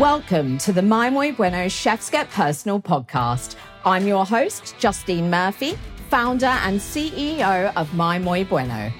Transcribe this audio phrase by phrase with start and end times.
[0.00, 3.56] Welcome to the My Muy Bueno Chefs Get Personal podcast.
[3.84, 5.76] I'm your host, Justine Murphy,
[6.08, 8.90] founder and CEO of My Muy Bueno.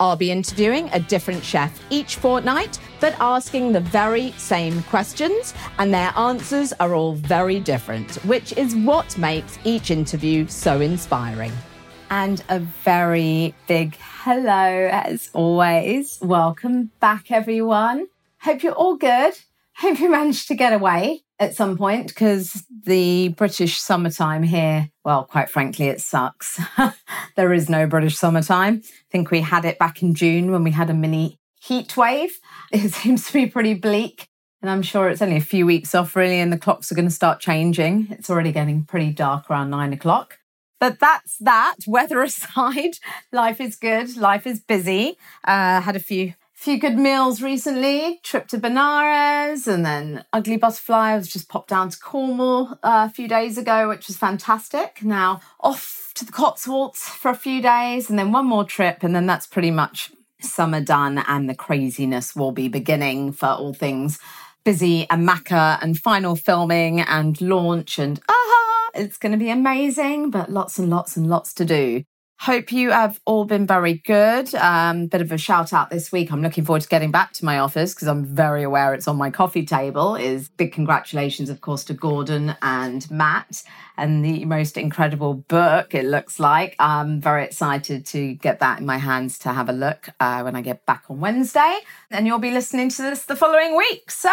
[0.00, 5.92] I'll be interviewing a different chef each fortnight, but asking the very same questions, and
[5.92, 11.52] their answers are all very different, which is what makes each interview so inspiring.
[12.08, 16.18] And a very big hello, as always.
[16.22, 18.06] Welcome back, everyone.
[18.38, 19.34] Hope you're all good.
[19.78, 25.24] Hope you managed to get away at some point because the British summertime here, well,
[25.24, 26.58] quite frankly, it sucks.
[27.36, 28.80] there is no British summertime.
[28.82, 32.38] I think we had it back in June when we had a mini heat wave.
[32.72, 34.28] It seems to be pretty bleak.
[34.62, 37.08] And I'm sure it's only a few weeks off, really, and the clocks are going
[37.08, 38.08] to start changing.
[38.10, 40.38] It's already getting pretty dark around nine o'clock.
[40.80, 41.76] But that's that.
[41.86, 42.98] Weather aside,
[43.30, 44.16] life is good.
[44.16, 45.18] Life is busy.
[45.44, 48.18] Uh, had a few few good meals recently.
[48.24, 51.12] Trip to Benares and then Ugly Butterfly.
[51.12, 55.02] I was just popped down to Cornwall uh, a few days ago, which was fantastic.
[55.02, 59.02] Now off to the Cotswolds for a few days and then one more trip.
[59.02, 63.72] And then that's pretty much summer done and the craziness will be beginning for all
[63.72, 64.18] things
[64.64, 70.28] busy and Macca and final filming and launch and aha, it's going to be amazing,
[70.28, 72.02] but lots and lots and lots to do.
[72.38, 74.54] Hope you have all been very good.
[74.54, 76.30] Um, bit of a shout out this week.
[76.30, 79.16] I'm looking forward to getting back to my office because I'm very aware it's on
[79.16, 80.16] my coffee table.
[80.16, 83.62] Is big congratulations, of course, to Gordon and Matt
[83.96, 85.94] and the most incredible book.
[85.94, 89.72] It looks like I'm very excited to get that in my hands to have a
[89.72, 91.78] look uh, when I get back on Wednesday.
[92.10, 94.10] And you'll be listening to this the following week.
[94.10, 94.28] So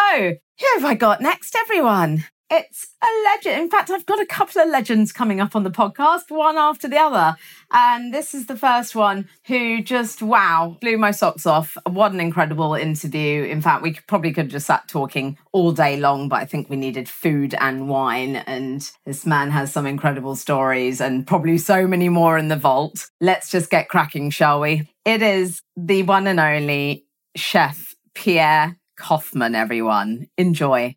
[0.60, 2.26] who have I got next, everyone?
[2.56, 3.64] It's a legend.
[3.64, 6.88] In fact, I've got a couple of legends coming up on the podcast, one after
[6.88, 7.36] the other.
[7.72, 11.76] And this is the first one who just, wow, blew my socks off.
[11.90, 13.44] What an incredible interview.
[13.44, 16.70] In fact, we probably could have just sat talking all day long, but I think
[16.70, 18.36] we needed food and wine.
[18.36, 23.10] And this man has some incredible stories and probably so many more in the vault.
[23.20, 24.88] Let's just get cracking, shall we?
[25.06, 30.28] It is the one and only chef Pierre Koffmann, everyone.
[30.38, 30.96] Enjoy.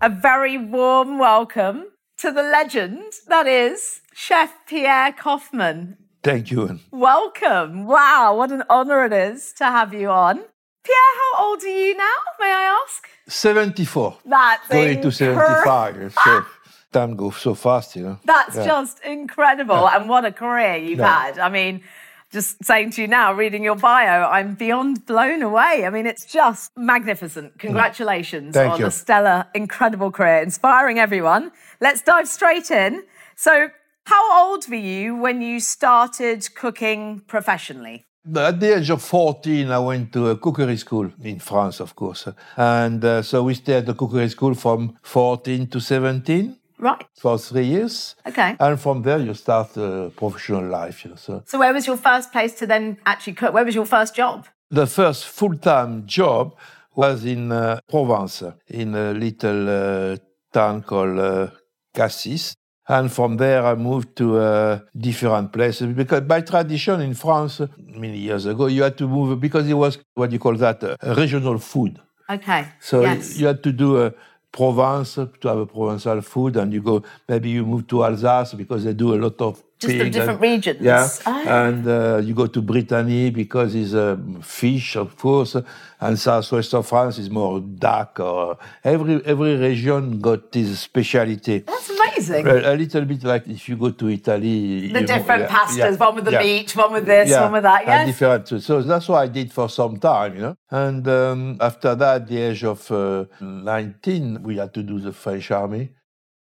[0.00, 1.86] A very warm welcome
[2.18, 5.96] to the legend that is Chef Pierre Koffmann.
[6.22, 6.78] Thank you.
[6.92, 7.86] Welcome.
[7.86, 10.36] Wow, what an honor it is to have you on.
[10.84, 13.08] Pierre, how old are you now, may I ask?
[13.28, 14.18] 74.
[14.24, 16.14] That's going to 75.
[16.24, 16.44] So
[16.92, 18.18] time goes so fast, you know.
[18.24, 18.66] That's yeah.
[18.66, 19.74] just incredible.
[19.74, 19.96] Yeah.
[19.96, 21.24] And what a career you've yeah.
[21.24, 21.38] had.
[21.38, 21.82] I mean,
[22.30, 25.84] just saying to you now, reading your bio, I'm beyond blown away.
[25.86, 27.58] I mean, it's just magnificent.
[27.58, 28.86] Congratulations Thank on you.
[28.86, 31.52] a stellar, incredible career, inspiring everyone.
[31.80, 33.04] Let's dive straight in.
[33.36, 33.70] So,
[34.04, 38.06] how old were you when you started cooking professionally?
[38.36, 42.28] At the age of 14, I went to a cookery school in France, of course.
[42.56, 46.57] And uh, so we stayed at the cookery school from 14 to 17.
[46.78, 47.04] Right.
[47.16, 48.14] For three years.
[48.26, 48.56] Okay.
[48.60, 51.04] And from there, you start a professional life.
[51.04, 51.42] You know, so.
[51.44, 53.52] so, where was your first place to then actually cook?
[53.52, 54.46] Where was your first job?
[54.70, 56.54] The first full time job
[56.94, 60.16] was in uh, Provence, in a little uh,
[60.52, 61.48] town called uh,
[61.94, 62.54] Cassis.
[62.88, 68.16] And from there, I moved to uh, different places because by tradition in France, many
[68.16, 71.58] years ago, you had to move because it was what you call that uh, regional
[71.58, 72.00] food.
[72.30, 72.66] Okay.
[72.80, 73.38] So yes.
[73.38, 74.12] you had to do a
[74.58, 78.82] Provence to have a Provençal food, and you go maybe you move to Alsace because
[78.82, 80.80] they do a lot of just the different regions.
[80.80, 81.48] Yeah, oh.
[81.48, 85.56] and uh, you go to Brittany because it's um, fish, of course,
[86.00, 88.18] and southwest of France is more duck.
[88.18, 91.58] Or every every region got its speciality.
[91.60, 92.46] That's amazing.
[92.46, 96.14] A, little bit like if you go to Italy, the different yeah, pastas, yeah, one
[96.16, 96.42] with the yeah.
[96.42, 97.86] meat, one with this, one with that.
[97.86, 98.62] Yes, different.
[98.62, 100.56] So that's what I did for some time, you know.
[100.70, 105.12] And um, after that, at the age of uh, 19, we had to do the
[105.12, 105.90] French army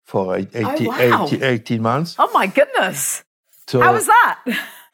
[0.04, 1.26] for 80, oh, wow.
[1.26, 2.16] 80, 18 months.
[2.18, 3.24] Oh my goodness.
[3.66, 4.44] So How was that?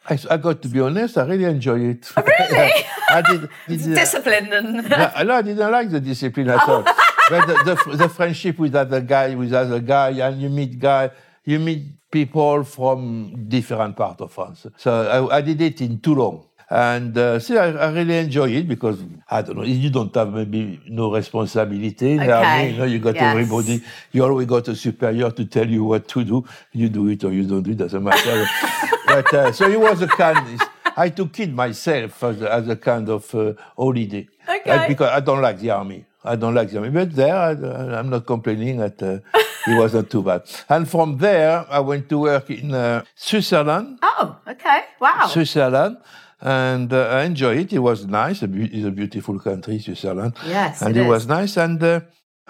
[0.09, 2.11] I, I, got to be honest, I really enjoy it.
[2.17, 2.73] Oh, really?
[3.09, 3.49] I did.
[3.69, 4.89] did discipline and.
[4.91, 6.85] no, I didn't like the discipline at all.
[7.33, 11.11] But the, the, the, friendship with other guy, with other guy, and you meet guy,
[11.45, 14.67] you meet people from different part of France.
[14.77, 16.43] So I, I did it in Toulon.
[16.69, 18.99] And uh, see, I, I, really enjoy it because
[19.31, 19.63] I don't know.
[19.63, 22.19] You don't have maybe no responsibility.
[22.19, 22.33] Okay.
[22.33, 23.25] I mean, you know, you got yes.
[23.25, 23.83] everybody.
[24.11, 26.45] You always got a superior to tell you what to do.
[26.73, 27.77] You do it or you don't do it.
[27.77, 28.47] Doesn't matter.
[29.07, 30.61] but uh, so it was a kind.
[30.97, 34.27] I took it myself as a, as a kind of uh, holiday.
[34.49, 34.87] Okay.
[34.89, 36.07] Because I don't like the army.
[36.25, 36.91] I don't like the army.
[36.91, 39.19] But there, I, am not complaining that uh,
[39.67, 40.43] it wasn't too bad.
[40.69, 43.99] And from there, I went to work in uh, Switzerland.
[44.03, 44.85] Oh, okay.
[45.01, 45.27] Wow.
[45.27, 45.99] Switzerland
[46.43, 47.73] and uh, I enjoy it.
[47.73, 48.43] It was nice.
[48.43, 50.35] It's a beautiful country, Switzerland.
[50.47, 51.57] Yes, and it it, was nice.
[51.57, 52.01] And uh,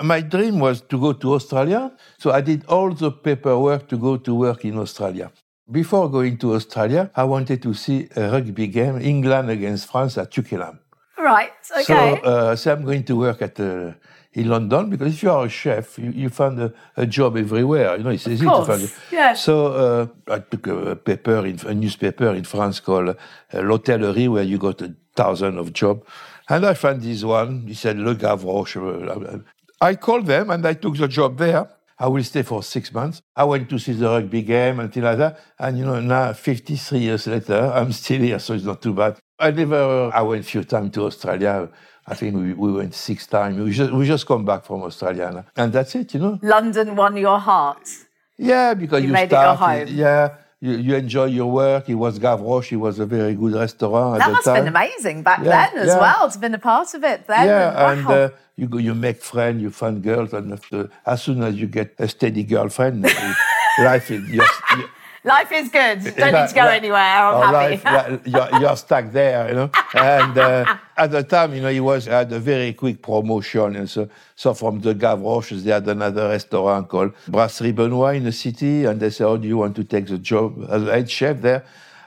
[0.01, 4.17] my dream was to go to Australia, so I did all the paperwork to go
[4.17, 5.31] to work in Australia.
[5.71, 10.31] Before going to Australia, I wanted to see a rugby game, England against France at
[10.31, 10.81] Twickenham.
[11.23, 11.53] Right.
[11.71, 11.85] Okay.
[11.85, 13.93] So, uh, so I'm going to work at uh,
[14.33, 17.97] in London because if you are a chef, you, you find a, a job everywhere.
[17.97, 18.91] You know, it's easy to find.
[19.11, 19.45] yes.
[19.45, 23.15] So uh, I took a paper in a newspaper in France called uh,
[23.53, 26.05] L'Hotellerie, where you got a thousand of job,
[26.49, 27.67] and I found this one.
[27.69, 28.77] He said Le Gavroche.
[28.77, 29.39] uh,
[29.81, 31.69] I called them and I took the job there.
[31.99, 33.21] I will stay for six months.
[33.37, 35.39] I went to see the rugby game and things like that.
[35.59, 39.19] And you know, now 53 years later, I'm still here, so it's not too bad.
[39.43, 41.69] I never, I went a few times to Australia.
[42.07, 43.59] I think we, we went six times.
[43.59, 45.31] We just, we just come back from Australia.
[45.35, 45.45] now.
[45.57, 46.39] And that's it, you know?
[46.43, 47.87] London won your heart.
[48.39, 49.59] Yeah, because You you, made it your start.
[49.59, 49.89] home.
[49.89, 51.89] Yeah, you, you enjoy your work.
[51.89, 52.73] It was Gavroche.
[52.73, 55.79] It was a very good restaurant That at must have been amazing back Yeah, then
[55.83, 56.01] as yeah.
[56.01, 57.47] well to have been a part of it then.
[57.47, 58.15] Yeah, and wow.
[58.15, 61.67] uh, you go, you make friends, you find girls, and after, as soon as you
[61.67, 63.03] get a steady girlfriend,
[63.79, 64.45] life is you're,
[64.77, 64.91] you're,
[65.25, 66.03] Life is good.
[66.17, 66.99] Don't need to go anywhere.
[66.99, 68.13] I'm happy.
[68.13, 69.71] life, you're, you're stuck there, you know.
[69.95, 73.89] And uh, at the time, you know, he was had a very quick promotion, and
[73.89, 78.85] so so from the Gavroches, they had another restaurant called Brasserie Benoit in the city,
[78.85, 81.65] and they said, "Oh, do you want to take the job as head chef there?"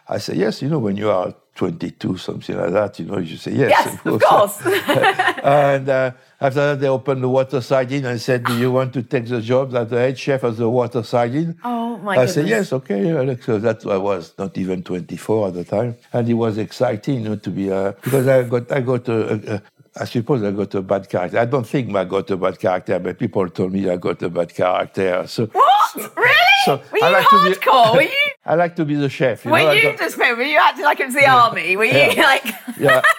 [0.10, 3.38] I said, "Yes." You know, when you are 22, something like that, you know, you
[3.38, 3.70] say yes.
[3.70, 4.62] yes, of course.
[5.44, 9.02] and uh, after that, they opened the Waterside Inn and said, "Do you want to
[9.02, 12.34] take the job as the head chef as the Waterside Inn?" oh my I goodness.
[12.34, 13.38] said, yes, okay.
[13.42, 15.96] So that I was not even 24 at the time.
[16.14, 19.56] And it was exciting, you know, to be, uh, because I got, I got a,
[19.56, 19.62] a,
[19.98, 21.40] I suppose I got a bad character.
[21.40, 24.30] I don't think I got a bad character, but people told me I got a
[24.30, 25.26] bad character.
[25.28, 25.96] So, What?
[26.18, 26.34] Really?
[26.66, 28.10] so were you I like to be- were you?
[28.46, 29.46] I like to be the chef.
[29.46, 31.78] You Were know, you just were you acting like it was the army?
[31.78, 32.22] Were you Yeah.
[32.24, 32.46] like
[32.78, 33.02] yeah.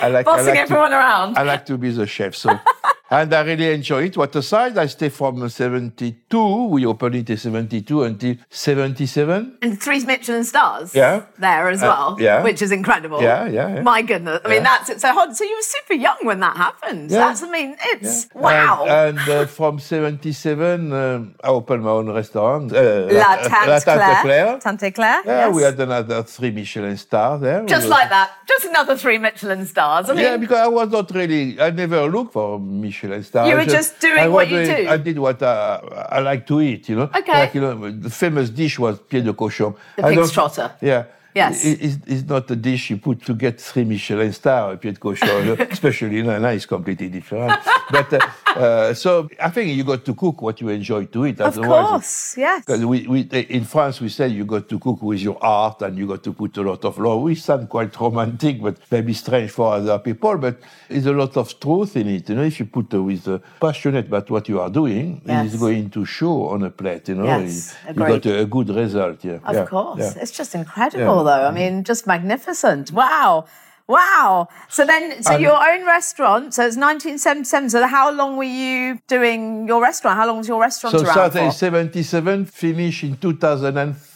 [0.00, 1.38] I like, I bossing like to- around?
[1.38, 2.34] I like to be the chef.
[2.34, 2.50] So,
[3.10, 4.16] and I really enjoy it.
[4.16, 6.64] Waterside, I stay from 72.
[6.68, 9.58] We opened it in 72 until 77.
[9.62, 10.94] and three Michelin stars.
[10.94, 11.22] Yeah.
[11.38, 12.16] There as Uh, well.
[12.20, 12.42] yeah.
[12.42, 13.22] Which is incredible.
[13.22, 13.82] Yeah, yeah, yeah.
[13.82, 14.40] My goodness.
[14.44, 15.00] I mean, that's it.
[15.00, 17.10] So, hold- so you were super young when that happened.
[17.10, 17.18] Yeah.
[17.18, 18.84] That's, I mean, it's wow.
[18.88, 22.72] And, and uh, from 77, um, I opened my own restaurant.
[22.72, 24.22] Uh, La Tante Claire.
[24.22, 24.58] Claire.
[24.58, 25.22] Tante Claire.
[25.26, 25.54] Yeah, yes.
[25.54, 27.64] we had another three Michelin stars there.
[27.66, 28.30] Just We- like that.
[28.48, 29.81] Just another three Michelin stars.
[29.86, 33.46] I mean, yeah, because I was not really, I never looked for Michelin star.
[33.46, 34.90] You I were just doing I what you doing- do.
[34.90, 35.80] I did what I,
[36.16, 37.10] I like to eat, you know.
[37.14, 37.32] Okay.
[37.32, 39.74] Like, you know, the famous dish was pied de cochon.
[39.96, 40.70] The I pig's trotter.
[40.80, 41.04] Yeah.
[41.34, 41.64] Yes.
[41.64, 45.60] It's, it's not a dish you put to get three Michelin star, pied de cochon,
[45.70, 47.52] especially in now it's completely different.
[47.90, 48.20] but uh,
[48.58, 51.40] uh, so I think you got to cook what you enjoy to eat.
[51.40, 52.36] of course.
[52.36, 52.64] Yes.
[52.66, 55.96] because we, we, in France, we say you got to cook with your heart and
[55.96, 57.22] you got to put a lot of love.
[57.22, 60.36] We sound quite romantic, but maybe strange for other people.
[60.36, 62.28] But there's a lot of truth in it.
[62.28, 65.46] You know, if you put uh, with uh, passionate about what you are doing, Yes.
[65.54, 67.08] it's going to show on a plate.
[67.08, 68.22] You know, Yes, you, agreed.
[68.22, 69.24] got a, a good result.
[69.24, 69.98] Yeah, Of yeah, course.
[70.00, 70.22] yeah.
[70.22, 71.30] It's just incredible, though.
[71.32, 71.54] I mm-hmm.
[71.54, 72.92] mean, just magnificent.
[72.92, 73.46] Wow.
[73.88, 74.48] Wow.
[74.68, 77.70] So then, so And- your own restaurant, so it's 1977.
[77.70, 80.16] So how long were you doing your restaurant?
[80.16, 81.56] How long was your restaurant So around started in for?
[81.56, 84.11] 77, finished in 2003.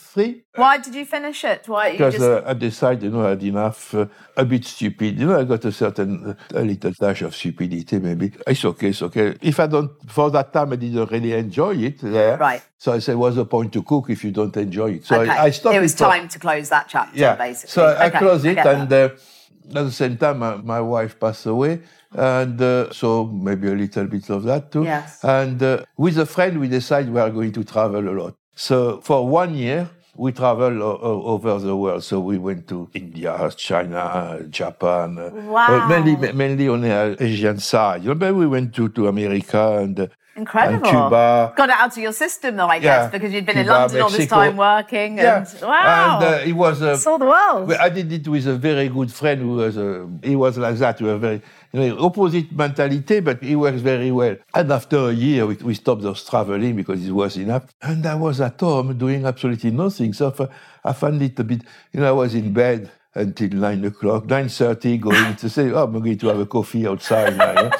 [0.55, 1.69] Why did you finish it?
[1.69, 2.25] Why you Because just...
[2.25, 4.07] uh, I decided, you know, I had enough, uh,
[4.37, 5.19] a bit stupid.
[5.19, 8.33] You know, I got a certain, uh, a little dash of stupidity, maybe.
[8.47, 9.35] It's okay, it's okay.
[9.41, 12.37] If I don't, for that time, I didn't really enjoy it there.
[12.37, 12.63] Right.
[12.79, 15.05] So I said, what's the point to cook if you don't enjoy it?
[15.05, 15.31] So okay.
[15.31, 17.37] I, I stopped it was for- time to close that chapter, yeah.
[17.37, 17.71] basically.
[17.71, 19.09] So I closed it, get and uh,
[19.75, 21.81] at the same time, my, my wife passed away,
[22.13, 24.85] and uh, so maybe a little bit of that too.
[24.85, 25.23] Yes.
[25.25, 28.35] And uh, with a friend, we decided we are going to travel a lot.
[28.55, 32.03] So for one year, we traveled o- o- over the world.
[32.05, 35.19] So we went to India, China, Japan.
[35.19, 35.83] uh, Wow.
[35.85, 38.03] uh, mainly, mainly on the Asian side.
[38.19, 40.07] But we went to, to America and, uh,
[40.37, 40.75] Incredible.
[40.75, 41.53] and Cuba.
[41.57, 43.11] Got it out of your system, though, I guess, Yeah.
[43.11, 45.17] because you'd been in Cuba, London all this time working.
[45.19, 45.39] Yeah.
[45.51, 46.19] And wow.
[46.21, 47.73] And uh, it was a Saw the world.
[47.73, 51.01] I did it with a very good friend who was a, he was like that.
[51.01, 51.41] We were very
[51.75, 54.37] opposite mentality, but he works very well.
[54.55, 57.65] And after a year, we, we stopped those traveling because it was enough.
[57.83, 60.13] And I was at home doing absolutely nothing.
[60.13, 60.35] So
[60.85, 64.49] I found it a bit, you know, I was in bed until nine o'clock, nine
[64.49, 67.53] thirty, going to say, oh, I'm going to have a coffee outside now.
[67.53, 67.71] yeah.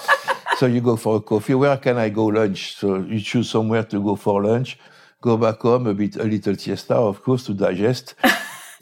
[0.59, 1.55] So you go for a coffee.
[1.55, 2.77] Where can I go lunch?
[2.77, 4.79] So you choose somewhere to go for lunch.
[5.21, 8.15] Go back home a bit, a little siesta, of course, to digest.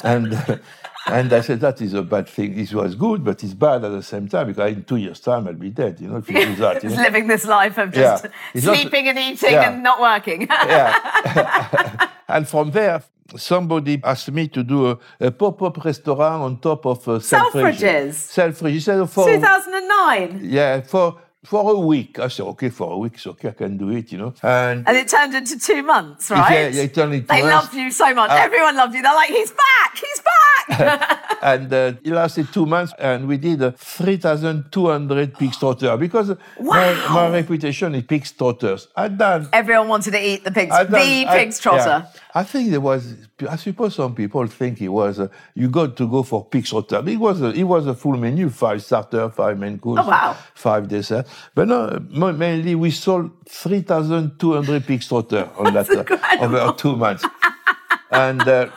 [0.04, 0.60] and
[1.06, 2.58] and I said that is a bad thing.
[2.58, 5.46] It was good, but it's bad at the same time because in two years' time
[5.46, 6.00] I'll be dead.
[6.00, 6.74] You know, if you do that.
[6.76, 7.02] You Just know?
[7.02, 8.30] living this life of just Yeah.
[8.54, 9.70] It's not- sleeping and eating Yeah.
[9.70, 10.42] and not working.
[10.50, 12.08] yeah.
[12.28, 13.02] and from there,
[13.36, 17.50] somebody asked me to do a, a pop-up restaurant on top of uh, Selfridges.
[17.52, 18.12] Selfridges.
[18.36, 18.82] Selfridges.
[18.82, 20.40] Said for 2009.
[20.42, 22.18] yeah for for a week.
[22.18, 24.34] I said okay for a week, it's okay, I can do it, you know.
[24.42, 26.72] And And it turned into two months, right?
[26.74, 27.52] yeah, it turned into They us.
[27.54, 28.30] loved you so much.
[28.30, 29.02] Everyone loved you.
[29.02, 31.38] They're like, he's back, he's back.
[31.42, 36.94] and uh, it lasted two months, and we did uh, 3,200 pig trotter because my,
[37.10, 38.88] my reputation is pig trotters.
[38.96, 39.48] I done.
[39.52, 42.06] Everyone wanted to eat the pigs, done the pig's trotter.
[42.06, 42.20] yeah.
[42.36, 43.14] I think there was.
[43.48, 45.20] I suppose some people think it was.
[45.20, 47.02] Uh, you got to go for pig trotter.
[47.06, 47.40] It was.
[47.40, 50.36] A, it was a full menu: five starter, five main course, Oh, wow.
[50.54, 51.26] five dessert.
[51.54, 51.98] But no,
[52.32, 56.56] mainly we sold 3,200 pig trotter on that uh, incredible.
[56.56, 57.24] over two months.
[58.10, 58.68] and uh,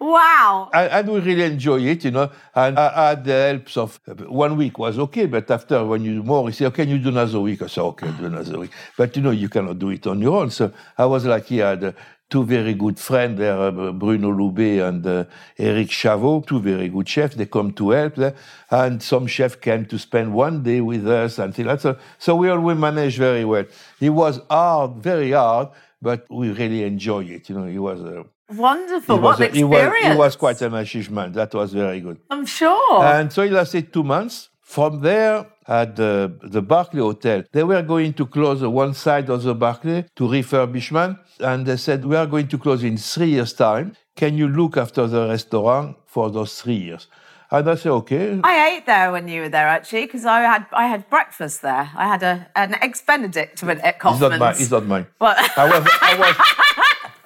[0.00, 0.68] Wow.
[0.74, 2.30] and, and we really enjoy it, you know.
[2.54, 3.98] And I, had the helps of
[4.28, 7.08] one week was okay, but after when you do more, you say, okay, you do
[7.08, 7.62] another week.
[7.62, 8.70] I say, okay, do another week.
[8.98, 10.50] But you know, you cannot do it on your own.
[10.50, 11.62] So I was lucky.
[11.62, 11.92] I had uh,
[12.30, 15.24] two very good friends there, uh, Bruno Loubet and uh,
[15.58, 17.36] Eric Chavot, two very good chefs.
[17.36, 18.34] They come to help there.
[18.70, 21.98] And some chef came to spend one day with us and things like that.
[22.18, 23.64] So, we always managed very well.
[24.00, 25.68] It was hard, very hard,
[26.02, 27.48] but we really enjoy it.
[27.48, 29.16] You know, it was a, Wonderful.
[29.16, 30.14] it What was, an a- it, was, experience.
[30.14, 31.34] it was quite an achievement.
[31.34, 32.18] That was very good.
[32.30, 33.02] I'm sure.
[33.04, 34.48] And so it lasted two months.
[34.64, 39.42] From there, at the, the Berkeley Hotel, they were going to close one side of
[39.42, 41.18] the Berkeley to refurbishment.
[41.40, 43.94] And they said, we are going to close in three years' time.
[44.16, 47.06] Can you look after the restaurant for those three years?
[47.50, 48.40] And I said, okay.
[48.42, 51.90] I ate there when you were there, actually, because I had I had breakfast there.
[51.94, 54.20] I had a an eggs Benedict at It's Koffmann's.
[54.20, 54.54] not mine.
[54.58, 55.06] It's not mine.
[55.18, 55.36] What?
[55.58, 56.36] I was, I was,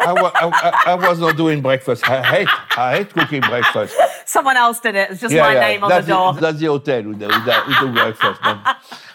[0.01, 0.47] I was, I,
[0.87, 2.09] I- I was not doing breakfast.
[2.11, 3.95] I hate, I hate cooking breakfast.
[4.29, 5.11] Someone else did it.
[5.11, 6.35] It's just my name on that's the door.
[6.35, 8.41] that's the hotel with the, with the, with the breakfast.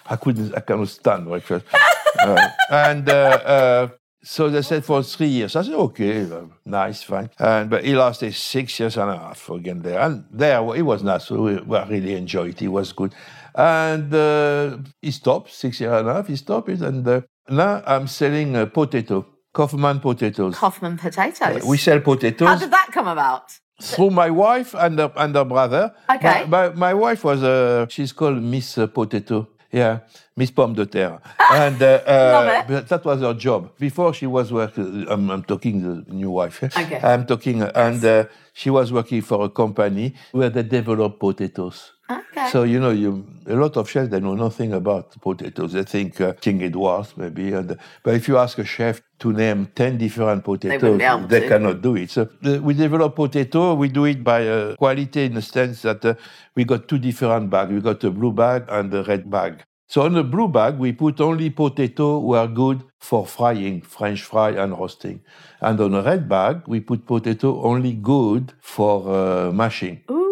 [0.05, 1.65] I couldn't, I cannot stand breakfast.
[2.19, 3.87] Uh, and uh, uh,
[4.23, 5.55] so they said for three years.
[5.55, 7.29] I said, okay, uh, nice, fine.
[7.37, 9.99] And but he lasted six years and a half again there.
[9.99, 11.25] And there it was nice.
[11.25, 12.61] So we, we really enjoyed it.
[12.61, 13.13] It was good.
[13.55, 16.27] And uh, he stopped six years and a half.
[16.27, 20.55] He stopped it, and uh, now I'm selling uh, potato, Koffmann potatoes.
[20.55, 21.63] Koffmann potatoes.
[21.65, 23.59] we sell potatoes How did that come about?
[23.81, 25.93] Through my wife and her, and her brother.
[26.09, 26.45] Okay.
[26.47, 29.47] My, my, my wife was, uh, she's called Miss uh, Potato.
[29.71, 30.01] Yeah,
[30.37, 31.19] Miss Pomme de Terre.
[31.51, 33.71] and uh, uh, but that was her job.
[33.79, 36.61] Before she was working, I'm, I'm talking the new wife.
[36.61, 36.69] eh?
[36.83, 36.99] Okay.
[37.01, 41.92] I'm talking, uh, and uh, she was working for a company where they develop potatoes.
[42.09, 42.49] Okay.
[42.49, 45.71] So you know, you a lot of chefs they know nothing about potatoes.
[45.71, 49.67] They think uh, King Edwards maybe, and, but if you ask a chef to name
[49.73, 52.11] ten different potatoes, able they cannot do it.
[52.11, 53.73] So uh, we develop potato.
[53.75, 56.15] We do it by uh, quality in the sense that uh,
[56.55, 57.71] we got two different bags.
[57.71, 59.63] We got a blue bag and a red bag.
[59.87, 64.23] So on the blue bag, we put only potato who are good for frying, French
[64.23, 65.21] fry and roasting.
[65.61, 70.01] And on the red bag, we put potato only good for uh, mashing.
[70.09, 70.22] Ooh.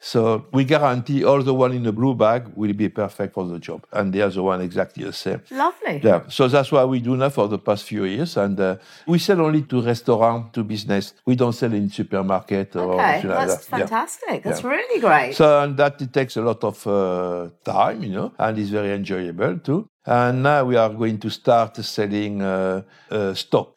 [0.00, 3.58] So we guarantee all the one in the blue bag will be perfect for the
[3.58, 5.40] job, and the other one exactly the same.
[5.50, 6.00] Lovely.
[6.04, 8.76] Yeah, so that's what we do now for the past few years, and uh,
[9.08, 11.14] we sell only to restaurant, to business.
[11.26, 13.78] We don't sell in supermarket or Okay, anything like that's that.
[13.78, 13.86] Yeah.
[13.86, 14.42] fantastic.
[14.44, 14.70] That's Yeah.
[14.74, 15.34] really great.
[15.34, 18.92] So and that it takes a lot of uh, time, you know, and it's very
[18.94, 19.80] enjoyable too.
[20.06, 23.74] And now we are going to start selling uh, uh, stock.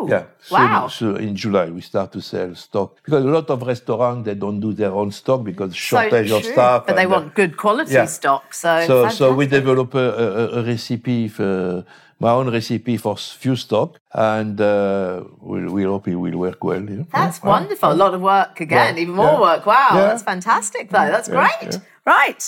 [0.00, 0.06] Ooh.
[0.08, 0.24] Yeah.
[0.40, 1.16] So, Wow.
[1.16, 4.72] In July we start to sell stock because a lot of restaurants they don't do
[4.72, 6.86] their own stock because shortage so of staff.
[6.86, 8.06] But they uh, want good quality yeah.
[8.06, 8.54] stock.
[8.54, 11.84] So, so so we develop a, a, a recipe for
[12.20, 16.80] my own recipe for few stock and uh, we we hope it will work well.
[16.80, 17.06] Know?
[17.12, 17.48] That's Yeah.
[17.48, 17.92] wonderful.
[17.92, 19.40] A lot of work again, Yeah, even more yeah.
[19.40, 19.66] work.
[19.66, 20.06] Wow, Yeah.
[20.08, 21.08] that's fantastic, though.
[21.14, 21.74] That's Yeah, great.
[21.74, 21.80] yeah.
[22.04, 22.42] Right.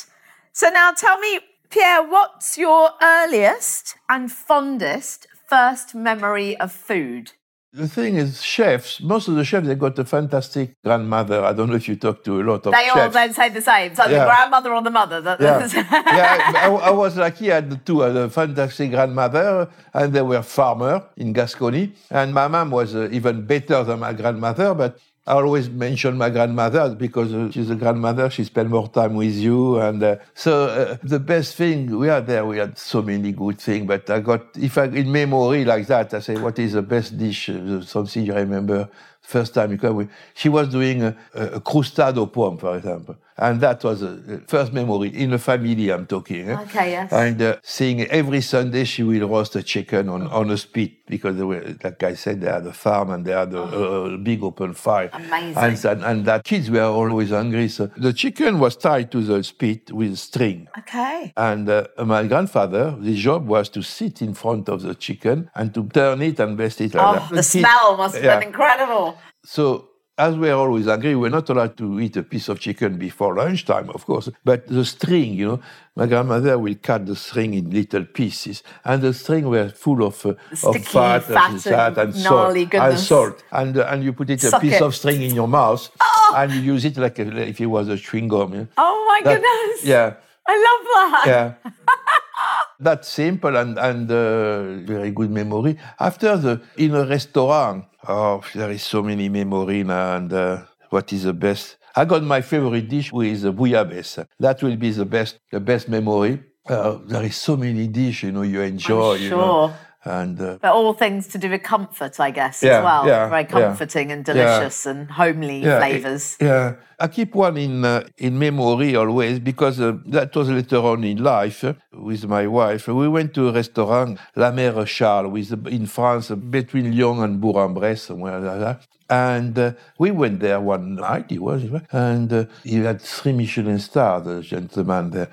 [0.53, 1.41] So now tell me,
[1.71, 7.33] Pierre, what's your earliest and fondest first memory of food?
[7.73, 11.45] The thing is, chefs, most of the chefs, they got a fantastic grandmother.
[11.45, 13.15] I don't know if you talk to a lot of They all chefs.
[13.15, 13.95] then say the same.
[13.95, 14.25] So the Yeah.
[14.25, 15.21] grandmother or the mother.
[15.21, 15.69] That, yeah,
[16.19, 17.53] yeah I, I was lucky.
[17.53, 18.03] I had two.
[18.03, 21.93] A fantastic grandmother, and they were farmer in Gascony.
[22.11, 26.31] And my mom was uh, even better than my grandmother, but I always mention my
[26.31, 28.31] grandmother because she's a grandmother.
[28.31, 32.27] She spent more time with you, and uh, so uh, the best thing we had
[32.27, 32.45] there.
[32.45, 36.15] We had so many good things, but I got if I in memory like that,
[36.15, 37.51] I say, what is the best dish?
[37.83, 38.89] Something you remember
[39.37, 40.11] first time you come with.
[40.35, 43.17] She was doing a, a crustado poem, for example.
[43.47, 44.13] And that was a
[44.55, 46.51] first memory in the family, I'm talking.
[46.51, 46.61] eh?
[46.65, 47.11] Okay, yes.
[47.11, 51.37] And uh, seeing every Sunday she will roast a chicken on, on a spit because,
[51.39, 54.19] they were, like I said, they had a farm and they had a, a, a
[54.19, 55.09] big open fire.
[55.15, 55.57] Amazing.
[55.57, 57.69] And, and, and that kids were always hungry.
[57.69, 60.69] So the chicken was tied to the spit with string.
[60.81, 61.33] Okay.
[61.35, 65.73] And uh, my grandfather, his job was to sit in front of the chicken and
[65.73, 67.29] to turn it and baste it like Oh, that.
[67.31, 68.39] the Kid- smell must have yeah.
[68.39, 69.17] been incredible.
[69.45, 69.87] So
[70.19, 73.35] as we are always hungry, we're not allowed to eat a piece of chicken before
[73.37, 74.29] lunchtime, of course.
[74.45, 75.61] But the string, you know,
[75.97, 80.25] my grandmother will cut the string in little pieces, and the string were full of,
[80.27, 80.35] uh,
[80.65, 84.45] of fat, fat and, fat and salt, and salt, and uh, and you put it
[84.45, 84.83] a piece it.
[84.83, 86.35] of string in your mouth, Oh!
[86.37, 88.53] and you use it like a, if it was a chewing gum.
[88.55, 88.65] Yeah.
[88.77, 89.85] Oh my That- goodness.
[89.85, 90.15] Yeah.
[90.47, 91.25] I love that.
[91.27, 91.73] Yeah.
[92.79, 95.77] That's simple and, and uh, very good memory.
[95.99, 101.13] After the, in a restaurant, oh, there is so many memory now and uh, what
[101.13, 101.77] is the best?
[101.95, 104.27] I got my favorite dish with uh, bouillabaisse.
[104.39, 106.43] That will be the best, the best memory.
[106.67, 109.57] Uh, there is so many dishes, you know, you enjoy, you know.
[110.05, 113.07] And uh, But all things to do with comfort, I guess, Yeah, as well.
[113.07, 113.49] yeah, Very yeah.
[113.49, 116.37] comforting and delicious and homely yeah, flavours.
[116.41, 120.79] it- yeah, I keep one in uh, in memory always because uh, that was later
[120.79, 122.89] on in life uh, with my wife.
[122.89, 127.41] We went to a restaurant, La Mère Charles, with, in France, uh, between Lyon and
[127.41, 128.87] Bourg-en-Bresse, somewhere like that.
[129.11, 133.79] And uh, we went there one night, he was, and uh, he had three Michelin
[133.81, 135.29] stars, the gentleman there.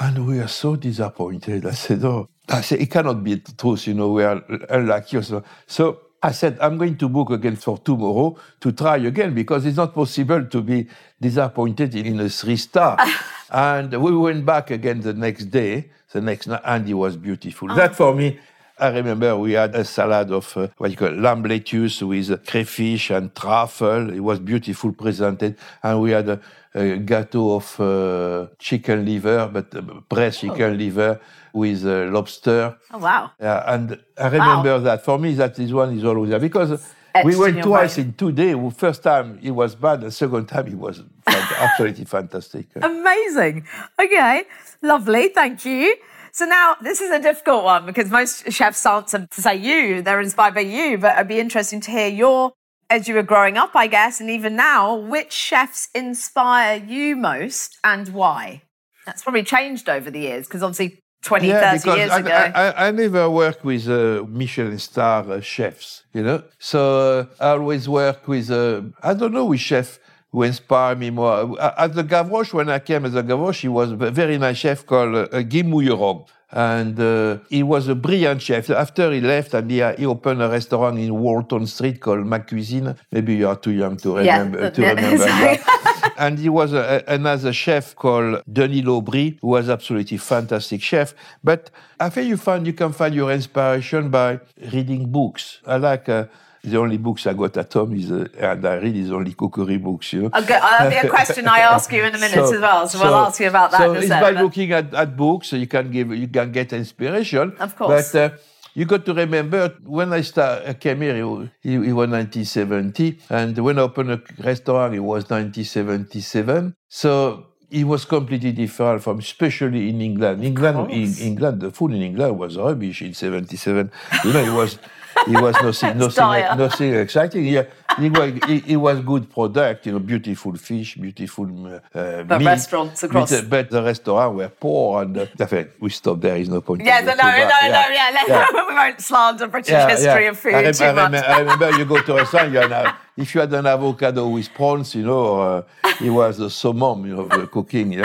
[0.00, 1.66] And we are so disappointed.
[1.66, 4.42] I said, oh, Ah, I said, it cannot be the truth, you know, we are
[4.70, 5.22] unlucky.
[5.22, 9.66] So, so I said, I'm going to book again for tomorrow to try again because
[9.66, 10.88] it's not possible to be
[11.20, 12.98] disappointed in a three star.
[13.50, 17.70] and we went back again the next day, the next night, and it was beautiful.
[17.70, 17.74] Oh.
[17.74, 18.38] That for me,
[18.80, 23.10] I remember we had a salad of uh, what you call lamb lettuce with crayfish
[23.10, 24.10] and truffle.
[24.10, 26.40] It was beautiful presented, and we had a,
[26.74, 31.20] a gâteau of uh, chicken liver, but uh, breast chicken liver
[31.52, 32.76] with uh, lobster.
[32.92, 33.32] Oh, wow.
[33.40, 35.04] Yeah, and I remember that.
[35.04, 36.80] For me, that is one is always there because
[37.24, 38.54] we went twice in two days.
[38.76, 42.66] First time it was bad, the second time it was absolutely fantastic.
[42.80, 43.66] Amazing.
[43.98, 44.44] Okay,
[44.82, 45.28] lovely.
[45.28, 45.96] Thank you.
[46.38, 50.20] So now this is a difficult one because most chefs answer to say you, they're
[50.20, 52.52] inspired by you, but it'd be interesting to hear your,
[52.88, 57.76] as you were growing up, I guess, and even now, which chefs inspire you most
[57.82, 58.62] and why?
[59.04, 62.30] That's probably changed over the years because obviously 20, 30 years I, ago.
[62.30, 66.44] I, I, I never work with uh, Michelin star uh, chefs, you know.
[66.60, 69.98] So uh, I always work with, uh, I don't know which chef
[70.32, 71.58] who inspired me more.
[71.60, 74.58] Uh, At the Gavroche, when I came as a Gavroche, he was a very nice
[74.58, 76.26] chef called uh, Guy Mouilleron.
[76.50, 78.70] And uh, he was a brilliant chef.
[78.70, 82.38] After he left, and he, uh, he opened a restaurant in Walton Street called Ma
[82.38, 82.94] Cuisine.
[83.12, 84.70] Maybe you are too young to Yeah, remember.
[84.70, 86.12] to yeah, remember that.
[86.18, 91.14] and he was a, a- another chef called Denis Laubry, who was absolutely fantastic chef.
[91.44, 94.40] But I think you find you can find your inspiration by
[94.72, 95.60] reading books.
[95.66, 96.24] I like uh,
[96.62, 99.78] the only books I got at home is uh, and I read is only cookery
[99.78, 100.12] books.
[100.12, 100.30] You know.
[100.34, 102.88] Okay, that'll be a question I ask you in a minute as well.
[102.88, 104.92] So, we'll ask you about that So in a it's sec, by but- looking at,
[104.94, 107.56] at books you can give you can get inspiration.
[107.58, 108.12] Of course.
[108.12, 108.36] But uh,
[108.74, 113.18] you got to remember when I start I came here, it was, it was 1970,
[113.30, 116.74] and when I opened a restaurant, it was 1977.
[116.88, 120.44] So it was completely different from, especially in England.
[120.44, 121.12] England, in.
[121.20, 123.90] England, the food in England was rubbish in 77.
[124.24, 124.78] You know, it was.
[125.26, 127.46] It was nothing, nothing, nothing exciting.
[127.46, 127.64] Yeah,
[127.98, 129.86] it was, it, it was good product.
[129.86, 131.80] You know, beautiful fish, beautiful uh,
[132.24, 132.46] But meat.
[132.46, 136.36] restaurants across- But, uh, but the restaurant were poor, and uh, we stop there.
[136.36, 136.82] Is no point.
[136.84, 137.62] Yeah, no, no, no, back.
[137.88, 138.10] no, yeah.
[138.14, 141.04] let's- we won't slander British history of food I, rem- too I, much.
[141.12, 143.66] remember, I remember you go to a restaurant, you had a, if you had an
[143.66, 145.62] avocado with prawns, you know, uh,
[146.00, 148.04] it was the summum you know, of the cooking, know.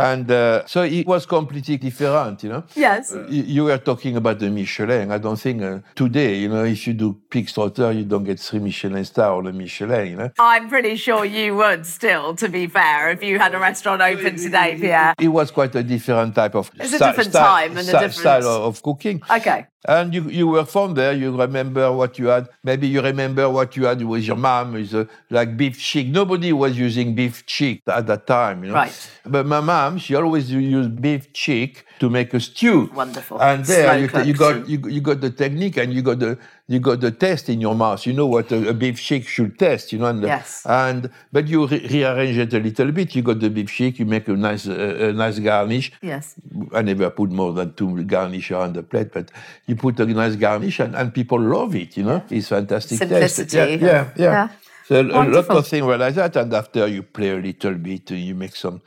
[0.00, 2.64] And uh, so it was completely different, you know.
[2.74, 3.14] Yes.
[3.28, 5.10] You, you were talking about the Michelin.
[5.10, 8.40] I don't think uh, today, you know, if you do pig slaughter, you don't get
[8.40, 10.30] three Michelin star on the Michelin, you know.
[10.38, 14.36] I'm pretty sure you would still, to be fair, if you had a restaurant open
[14.36, 15.14] today, Pierre.
[15.18, 18.46] It was quite a different type of It's a different time and a different- style
[18.46, 19.22] of cooking.
[19.30, 19.66] Okay.
[19.88, 22.50] And you, you were from there, you remember what you had.
[22.62, 26.08] Maybe you remember what you had with your mom, is uh, like beef cheek.
[26.08, 28.74] Nobody was using beef cheek at that time, you know.
[28.76, 29.10] Right.
[29.24, 32.90] But my mom, she always used beef cheek to make a stew.
[32.94, 33.40] Wonderful.
[33.42, 36.78] And there you, you got you, you got the technique and you got the you
[36.78, 38.06] got the taste in your mouth.
[38.06, 40.06] You know what a, a beef cheek should taste, you know.
[40.06, 40.64] And, Yes.
[40.66, 43.14] And but you re- rearrange it a little bit.
[43.14, 43.98] You got the beef cheek.
[43.98, 45.92] You make a nice uh, a nice garnish.
[46.02, 46.34] Yes.
[46.74, 49.30] I never put more than two garnish on the plate, but
[49.66, 52.22] you put a nice garnish and, and people love it, you know?
[52.30, 53.10] It's fantastic taste.
[53.36, 53.56] Simplicity.
[53.56, 54.32] Yeah, yeah, yeah.
[54.32, 54.48] Yeah.
[54.86, 57.74] So a- a lot of things were like that, and after you play a little
[57.74, 58.80] bit, you make some,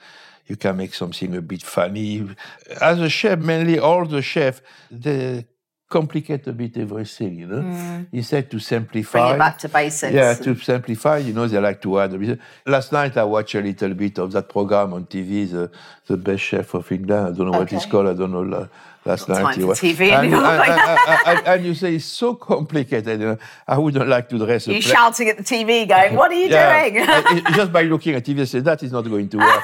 [0.53, 2.29] you can make something a bit funny.
[2.79, 4.61] As a chef, mainly all the chefs,
[4.91, 5.45] they
[5.89, 8.05] complicate a bit everything, you know?
[8.11, 9.19] Instead to simplify.
[9.19, 9.23] Mm.
[9.23, 10.13] Bring it back to basics.
[10.13, 12.39] Yeah, to simplify, you know, they like to add a bit.
[12.67, 15.71] Last night I watched a little bit of that program on TV, the,
[16.07, 17.27] the best chef of England.
[17.33, 18.07] I don't know what it's called.
[18.07, 18.41] I don't know.
[18.41, 18.67] la-
[19.05, 19.57] last time night.
[19.57, 23.19] you were- TV and, and- and- and- you say it's so complicated.
[23.19, 23.37] You know,
[23.67, 26.47] I wouldn't like to dress a You're shouting at the TV, going, "What are you
[26.61, 29.63] doing?" Uh, just by looking at TV, I say that is not going to work.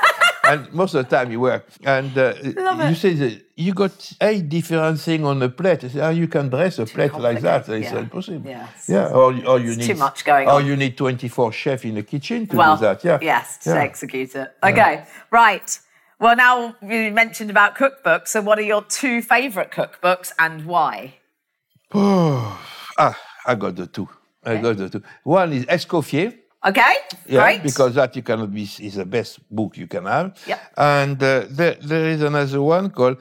[0.50, 1.66] And most of the time, you work.
[1.84, 5.84] And uh, you say that you got eight different things on the plate.
[5.84, 7.68] I say, oh, you can dress a plate like that.
[7.70, 8.00] It's yeah.
[8.00, 8.50] impossible.
[8.50, 8.90] Yes.
[8.90, 9.08] Yeah.
[9.08, 10.66] Or, or you It's need too much going Or on.
[10.66, 13.04] you need 24 chefs in the kitchen to well, do that.
[13.04, 13.20] Yeah.
[13.22, 13.82] yes, to Yeah.
[13.82, 14.54] execute it.
[14.64, 15.80] Okay, right.
[16.20, 18.30] Well, now you mentioned about cookbooks.
[18.30, 21.16] So, what are your two favourite cookbooks and why?
[21.94, 24.10] ah, I got the two.
[24.44, 25.04] I got the two.
[25.24, 26.38] One is Escoffier.
[26.66, 26.94] Okay,
[27.26, 27.64] Yeah, great.
[27.64, 30.38] because that you cannot be is the best book you can have.
[30.46, 30.60] Yeah.
[30.76, 33.18] And uh, there, there is another one called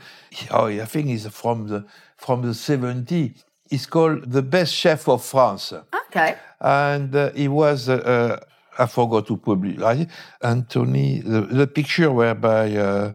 [0.51, 1.85] oh I think it's from the
[2.17, 3.45] from the 70s.
[3.71, 5.73] It's called The Best Chef of France.
[6.07, 8.37] okay, And uh, he was uh, uh,
[8.83, 9.79] I forgot to publish?
[10.43, 13.13] Anthony the, the picture whereby uh,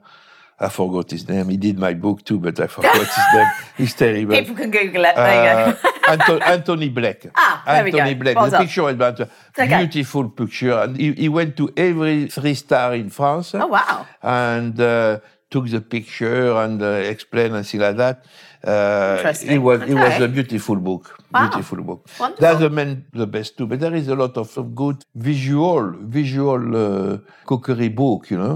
[0.66, 1.50] I forgot his name.
[1.50, 3.48] He did my book too, but I forgot his name.
[3.78, 4.36] He's terrible.
[4.38, 5.16] people can Google it.
[5.16, 5.90] There you Uh, go.
[6.14, 7.24] Anto- Anthony Blake.
[7.36, 8.14] Ah, there we go.
[8.24, 8.36] Blake.
[8.38, 9.28] Well the picture was about a
[9.60, 9.78] Okay.
[9.82, 13.48] beautiful picture, and he, he went to every three star in France.
[13.56, 14.06] Oh, wow.
[14.22, 15.20] And uh,
[15.52, 18.26] took the picture and uh, explained and things like that.
[18.66, 19.52] Uh, Interesting.
[19.52, 21.04] It was it was a beautiful book.
[21.34, 21.42] Wow.
[21.50, 22.02] Beautiful book.
[22.20, 22.42] Wonderful.
[22.44, 23.68] That's the main, the best too.
[23.68, 25.84] But there is a lot of, of good visual
[26.20, 28.56] visual uh, cookery book, you know.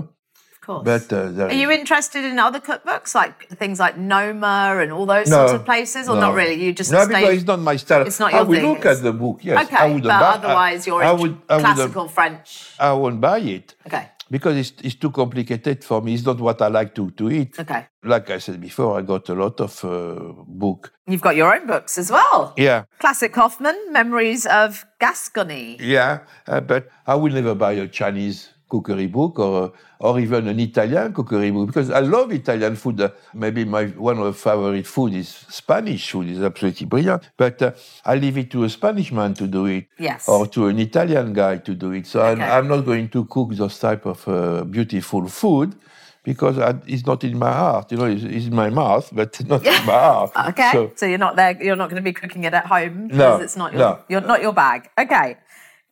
[0.68, 0.84] Course.
[0.84, 5.06] But uh, there Are you interested in other cookbooks, like things like Noma and all
[5.06, 6.22] those sorts of places, or no.
[6.26, 6.56] not really?
[6.64, 7.22] You just no, stay.
[7.22, 8.06] because it's not my style.
[8.06, 9.40] It's not I your would thing, look it's- at the book.
[9.44, 12.48] Yes, I okay, would but buy- otherwise you're I would, I would, classical French.
[12.80, 13.76] I won't buy it.
[13.88, 16.14] Okay, Because it's, it's too complicated for me.
[16.16, 17.58] It's not what I like to, to eat.
[17.58, 17.88] okay.
[18.04, 20.92] Like I said before, I got a lot of uh, book.
[21.08, 22.54] You've got your own books as well.
[22.58, 25.78] Yeah, Classic Koffmann, Memories of Gascony.
[25.80, 26.20] yeah.
[26.46, 31.14] uh, but I will never buy a Chinese cookery book or or even an Italian
[31.14, 33.12] cookery book because I love Italian food.
[33.34, 36.30] Maybe my one of my favorite food is Spanish food.
[36.30, 37.24] is absolutely brilliant.
[37.38, 37.72] But uh,
[38.06, 39.86] I leave it to a Spanish man to do it.
[39.98, 40.28] Yes.
[40.28, 42.06] Or to an Italian guy to do it.
[42.08, 42.42] So Okay.
[42.44, 45.76] I'm, I'm not going to cook those type of uh, beautiful food.
[46.24, 48.04] Because I, it's not in my heart, you know.
[48.04, 50.32] It's, it's in my mouth, but not in my heart.
[50.50, 51.56] Okay, so, So, you're not there.
[51.64, 54.00] You're not going to be cooking it at home because No, it's not your, no.
[54.10, 54.90] you're not your bag.
[55.00, 55.38] Okay,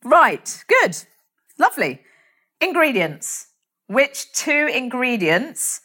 [0.04, 0.94] right, good,
[1.58, 2.02] lovely.
[2.60, 3.48] Ingredients.
[3.88, 5.80] Which two ingredients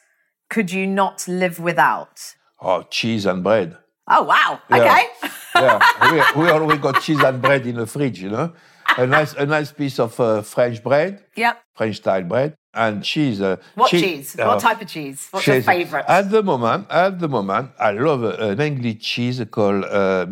[0.49, 2.36] could you not live without?
[2.62, 3.77] oh, cheese and bread.
[4.07, 4.60] Oh wow.
[4.69, 4.77] Yeah.
[4.77, 5.07] Okay.
[5.55, 8.53] yeah, we, we always got cheese and bread in the fridge, you know.
[8.97, 11.62] A nice, a nice piece of uh, French bread, yep.
[11.75, 13.41] French style bread, and cheese.
[13.41, 14.38] Uh, What cheese?
[14.38, 15.27] uh, what type of cheese?
[15.31, 16.05] What's your favourite?
[16.07, 20.25] At the moment, at the moment, I love uh, an English cheese called uh.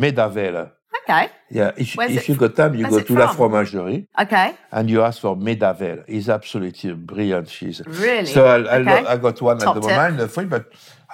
[1.09, 1.29] Okay.
[1.51, 3.33] Yeah, if, Where's if it you got time, you go to La?
[3.33, 4.55] Fromagerie Okay.
[4.71, 6.03] and you ask for Medavelle.
[6.07, 7.81] It's absolutely brilliant cheese.
[7.85, 8.25] Really?
[8.27, 9.05] So I, I, Okay.
[9.07, 9.97] I got one Top at the tip.
[9.97, 10.65] moment the fridge, but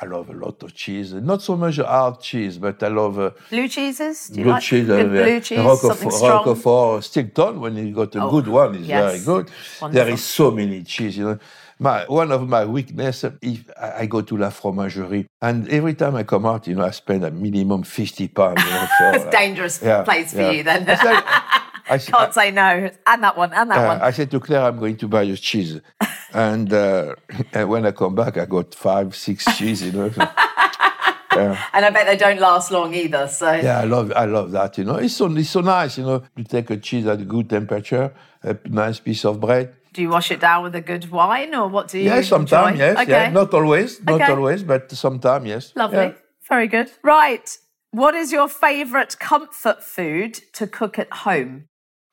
[0.02, 1.14] I love a lot of cheese.
[1.14, 4.28] Not so much hard cheese, but I love uh, Blue cheeses?
[4.28, 4.86] Do blue like cheese.
[4.88, 5.60] good uh, blue cheese?
[5.60, 6.22] Roquefort.
[6.22, 9.00] Roquefort, Stilton, when you got a Oh, good one, is yes.
[9.04, 9.46] very good.
[9.82, 9.90] Wonderful.
[9.92, 11.40] There is so many cheese, you know.
[11.78, 16.16] My, one of my weakness, if I I go to La Fromagerie, and every time
[16.16, 18.64] I come out, you know, I spend a minimum 50 pounds.
[18.64, 20.52] You know, so, It's uh, a dangerous yeah, place for yeah.
[20.52, 20.86] you then.
[20.86, 21.26] Like-
[21.88, 22.90] Can't say no.
[23.06, 24.02] And that one, and that uh, one.
[24.02, 25.80] I said to Claire, I'm going to buy you cheese.
[26.34, 27.14] and, uh,
[27.54, 30.10] and when I come back, I got five, six cheese, you know.
[31.38, 33.28] And I bet they don't last long either.
[33.28, 34.78] So Yeah, I love, I love that.
[34.78, 35.98] You know, it's so, it's so nice.
[35.98, 39.76] You know, to take a cheese at a good temperature, a nice piece of bread.
[39.96, 42.78] Do you wash it down with a good wine or what do you Yeah, sometimes,
[42.78, 43.12] yes, Okay.
[43.12, 43.30] yeah.
[43.32, 44.32] Not always, not Okay.
[44.34, 45.64] always, but sometimes, yes.
[45.76, 45.98] Lovely.
[46.08, 46.12] Yeah.
[46.50, 46.92] Very good.
[47.02, 47.48] Right.
[47.92, 51.52] What is your favourite comfort food to cook at home?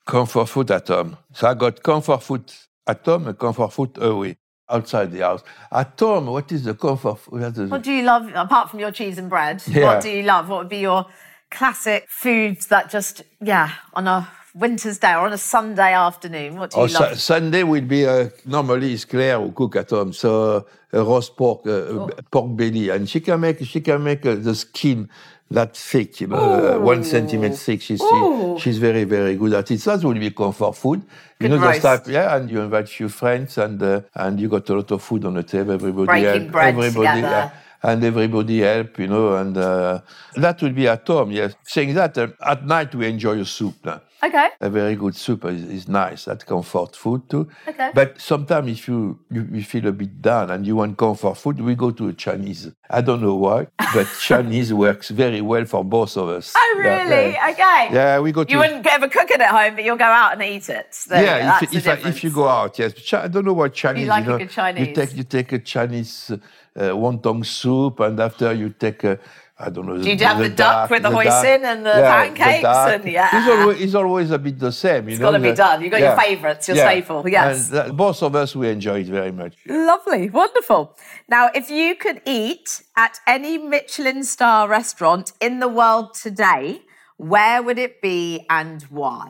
[0.07, 1.17] Comfort food at home.
[1.33, 2.45] So I got comfort food
[2.87, 4.37] at home and comfort food away,
[4.71, 5.43] outside the house.
[5.73, 7.71] At home, what is the comfort food?
[7.71, 9.61] What do you love apart from your cheese and bread?
[9.67, 9.87] Yeah.
[9.87, 10.49] What do you love?
[10.49, 11.07] What would be your
[11.51, 16.57] classic foods that just yeah on a winter's day or on a Sunday afternoon?
[16.57, 17.21] What do you Oh, Su- love?
[17.21, 20.13] Sunday will be uh, normally it's Claire who cook at home.
[20.13, 22.11] So uh, roast pork, uh, Oh.
[22.31, 25.09] pork belly, and she can make she can make uh, the skin
[25.51, 27.83] that thick, you know, uh, one centimeter thick.
[27.83, 29.81] She's she, she's very very good at it.
[29.81, 31.03] So that will be comfort food.
[31.39, 31.83] Good you know, roast.
[31.83, 34.91] those type, yeah, and you invite few friends, and uh, and you got a lot
[34.91, 35.73] of food on the table.
[35.75, 37.53] Everybody Breaking help, bread everybody, together.
[37.83, 40.01] and everybody help, you know, and uh,
[40.37, 41.31] that would be at home.
[41.33, 43.75] Yes, saying that uh, at night we enjoy a soup.
[43.85, 44.01] Now.
[44.25, 44.49] Okay.
[44.61, 46.27] A very good soup is, is nice.
[46.27, 47.49] That comfort food too.
[47.67, 47.91] Okay.
[47.93, 51.61] But sometimes if you, you you feel a bit down and you want comfort food,
[51.61, 52.71] we go to a Chinese.
[52.89, 56.53] I don't know why, but Chinese works very well for both of us.
[56.57, 57.33] Oh, really?
[57.33, 57.89] Yeah, Okay.
[57.93, 58.51] Yeah, we go to.
[58.53, 60.97] You wouldn't ever cook it at home, but you'll go out and eat it.
[61.07, 61.21] You go.
[61.21, 62.93] yeah, if, if, I, if you go out, yes.
[63.13, 64.03] I don't know what Chinese.
[64.03, 64.87] You like a know, good Chinese.
[64.89, 66.39] You take you take a Chinese uh,
[66.77, 69.19] wonton soup, and after you take a.
[69.65, 69.97] I don't know.
[69.97, 73.29] Do you have the duck with the hoisin and the pancakes and- yeah.
[73.39, 75.03] It's always, it's always a bit the same.
[75.09, 75.77] You It's know, gotta be done.
[75.83, 77.71] You've got your favourites, your staple, yes.
[77.73, 79.55] And both of us we enjoy it very much.
[79.69, 80.83] Lovely, wonderful.
[81.29, 86.83] Now, if you could eat at any Michelin star restaurant in the world today,
[87.17, 89.27] where would it be and why?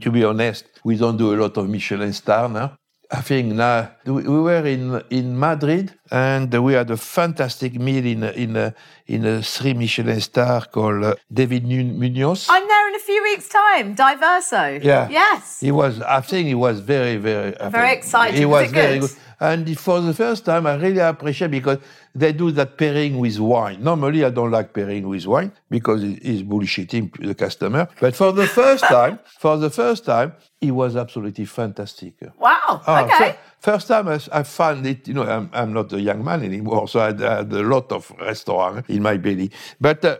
[0.00, 2.76] To be honest, we don't do a lot of Michelin star now.
[3.12, 8.04] I think now we we were in in Madrid and we had a fantastic meal
[8.04, 8.74] in a, in a,
[9.06, 12.46] in a three Michelin star called uh, David Munoz.
[12.48, 14.82] I'm there in a few weeks' time, DiverXO.
[14.82, 15.08] Yeah.
[15.08, 15.60] Yes.
[15.60, 18.36] He was, I think he was very, very, Very exciting.
[18.38, 19.08] He Was was it very good?
[19.10, 19.16] good.
[19.42, 21.78] And for the first time, I really appreciate because
[22.14, 23.82] they do that pairing with wine.
[23.82, 27.88] Normally, I don't like pairing with wine because it is bullshitting the customer.
[28.00, 32.14] But for the first time, for the first time, it was absolutely fantastic.
[32.38, 32.82] Wow.
[32.86, 33.30] Ah, okay.
[33.32, 36.42] so first time I, I found it, you know, I'm, I'm not a young man
[36.44, 37.20] anymore, so I had,
[37.52, 39.50] a lot of restaurant in my belly.
[39.80, 40.18] But uh,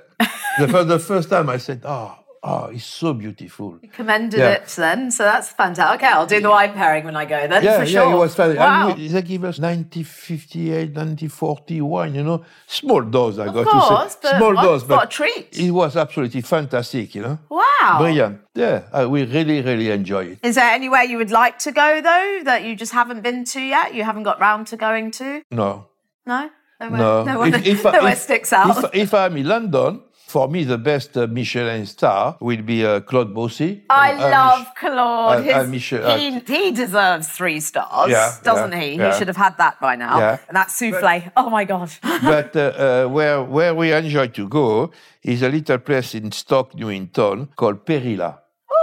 [0.59, 3.79] the, for the first time I said, oh, oh, it's so beautiful.
[3.93, 4.51] Commended Yeah.
[4.53, 5.97] it then, so that's fantastic.
[6.03, 8.13] Okay, I'll do the wine pairing when I go then Yeah, for yeah, sure.
[8.13, 8.55] it was funny.
[8.57, 8.95] Wow.
[8.95, 14.15] We- they give us 1958, 1940 wine, you know, small dose, I Of got course,
[14.15, 14.37] to but say.
[14.39, 15.59] Small what- dose, what but a treat.
[15.59, 17.39] it was absolutely fantastic, you know.
[17.49, 17.99] Wow.
[17.99, 18.41] Brilliant.
[18.55, 20.39] Yeah, uh, we really, really enjoy it.
[20.43, 23.61] Is there anywhere you would like to go though that you just haven't been to
[23.61, 23.95] yet?
[23.95, 25.43] You haven't got round to going to?
[25.51, 25.87] No,
[26.27, 26.51] No?
[26.81, 27.25] Nowhere, no.
[27.25, 28.85] Nowhere, If- if nowhere if- sticks out.
[28.85, 30.01] If, if I'm in London,
[30.31, 33.71] for me, the best uh, Michelin star will be uh, Claude Bosi.
[33.91, 35.39] I Uh, love Mich- Claude.
[35.39, 38.91] uh, His, uh, Michel- uh, he, he deserves three stars, Yeah, doesn't yeah, he?
[39.05, 40.19] He should have had that by now.
[40.19, 40.39] Yeah.
[40.49, 41.23] And that souffle.
[41.37, 41.91] oh my God.
[42.23, 44.91] but uh, uh, where where we enjoy to go
[45.23, 48.31] is a little place in Stoke Newington called Perilla.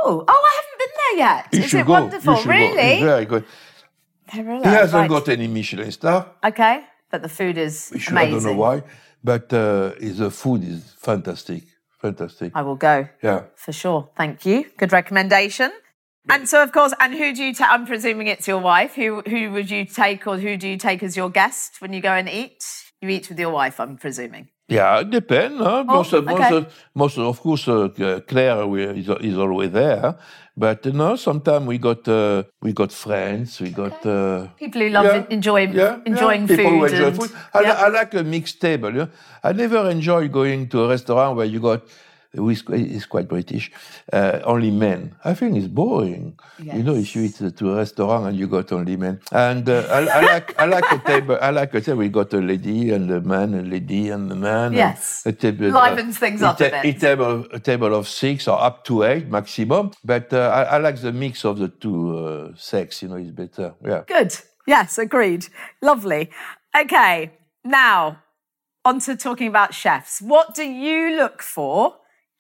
[0.03, 1.43] oh, oh, I haven't been there yet.
[1.53, 1.93] You Is should it go.
[1.93, 2.33] wonderful?
[2.33, 2.53] You should go.
[2.59, 2.91] Really?
[2.93, 3.43] It's very good.
[4.31, 5.09] Perilla, He hasn't right.
[5.09, 6.27] got any Michelin star.
[6.43, 8.83] Okay, but the food is We should, I don't know why,
[9.27, 9.91] but uh,
[10.25, 11.63] uh, food is fantastic.
[12.01, 12.51] Fantastic.
[12.55, 13.41] I will go Yeah.
[13.55, 14.09] for sure.
[14.15, 14.57] Thank you.
[14.77, 15.71] Good recommendation.
[16.29, 17.69] And so, of course, and who do you take?
[17.69, 18.95] I'm presuming it's your wife.
[18.95, 22.01] Who who would you take, or who do you take as your guest when you
[22.01, 22.61] go and eat?
[23.01, 24.49] You eat with your wife, I'm presuming.
[24.69, 25.59] Yeah, it depends.
[25.59, 25.83] Huh?
[25.85, 26.57] most, of, most, Oh, okay.
[26.57, 30.15] of, most of, of course, uh, Claire we, is, is always there.
[30.57, 33.61] But you know, sometimes we got uh, we got friends.
[33.61, 36.47] We got uh, People who love Yeah, enjoy yeah, enjoying yeah.
[36.47, 36.91] People who food.
[36.91, 37.31] enjoy and, food.
[37.53, 37.63] I.
[37.63, 38.89] I like a mixed table.
[38.91, 39.09] You know?
[39.43, 41.83] I never enjoy going to a restaurant where you got.
[42.33, 43.71] Who is quite- It's quite British.
[44.11, 45.15] Uh, only men.
[45.23, 46.37] I think it's boring.
[46.59, 49.19] You know, if you eat to a restaurant and you got only men.
[49.31, 51.37] And uh, I, I like I like a table.
[51.41, 51.99] I like a table.
[51.99, 54.73] We got a lady and a man, a lady and a man.
[54.73, 55.23] Yes.
[55.25, 55.69] A table.
[55.71, 56.85] Livens things up a bit.
[56.95, 59.91] A table, a table of six or up to eight maximum.
[60.03, 63.01] But uh, I, I like the mix of the two uh, sex.
[63.01, 63.73] You know, it's better.
[63.85, 64.03] Yeah.
[64.07, 64.35] Good.
[64.67, 65.47] Yes, agreed.
[65.81, 66.29] Lovely.
[66.77, 67.31] Okay,
[67.63, 68.19] now
[68.83, 70.21] on to talking about chefs.
[70.21, 71.95] What do you look for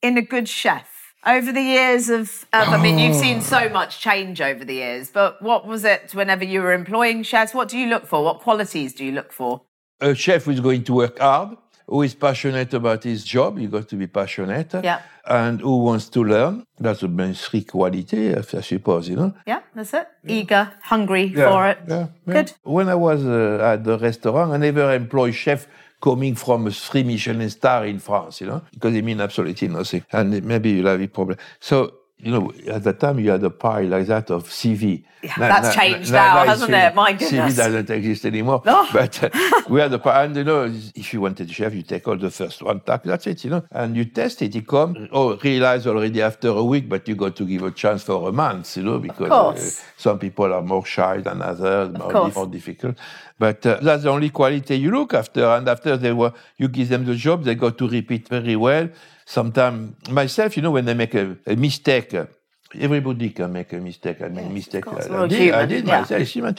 [0.07, 0.87] in a good chef?
[1.25, 5.09] Over the years of, of I mean, you've seen so much change over the years,
[5.19, 7.53] but what was it whenever you were employing chefs?
[7.53, 8.23] What do you look for?
[8.23, 9.61] What qualities do you look for?
[9.99, 13.67] a chef who is going to work hard, who is passionate about his job, you
[13.67, 15.01] got to be passionate, Yeah.
[15.25, 16.63] and who wants to learn.
[16.79, 19.33] That's the main three quality, I suppose, you know.
[19.47, 20.07] Yeah, that's it.
[20.27, 21.79] Eager, hungry for it.
[21.87, 22.33] Yeah, yeah.
[22.33, 22.53] Good.
[22.63, 25.67] When I was uh, at the restaurant, I never employed chef
[26.01, 30.05] coming from a three Michelin star in France, you know, because it means absolutely nothing.
[30.11, 31.37] And maybe you'll have a problem.
[31.59, 35.03] So, you know, at the time you had a pile like that of CV.
[35.21, 36.95] Yeah, that's changed now, hasn't CV it?
[36.95, 37.53] My goodness.
[37.53, 38.63] CV doesn't exist anymore.
[38.65, 38.87] No.
[38.93, 39.29] But uh,
[39.69, 40.63] we had a pile, and you know,
[40.95, 43.51] if you wanted a chef, you take all the first one, tack, that's it, you
[43.51, 44.55] know, and you test it.
[44.55, 48.01] He come, oh, realize already after a week, but you got to give a chance
[48.03, 52.31] for a month, you know, because uh, some people are more shy than others, more,
[52.31, 52.97] more difficult.
[53.37, 55.45] But uh, that's the only quality you look after.
[55.45, 58.89] And after they were, you give them the job, they got to repeat very well.
[59.29, 62.27] Sometimes myself, you know, when they make a, a mistake, uh,
[62.73, 64.21] everybody can make a mistake.
[64.21, 64.85] I mean, mistake.
[64.85, 65.99] course, I, I did, I did yeah.
[65.99, 66.21] myself.
[66.21, 66.55] it's human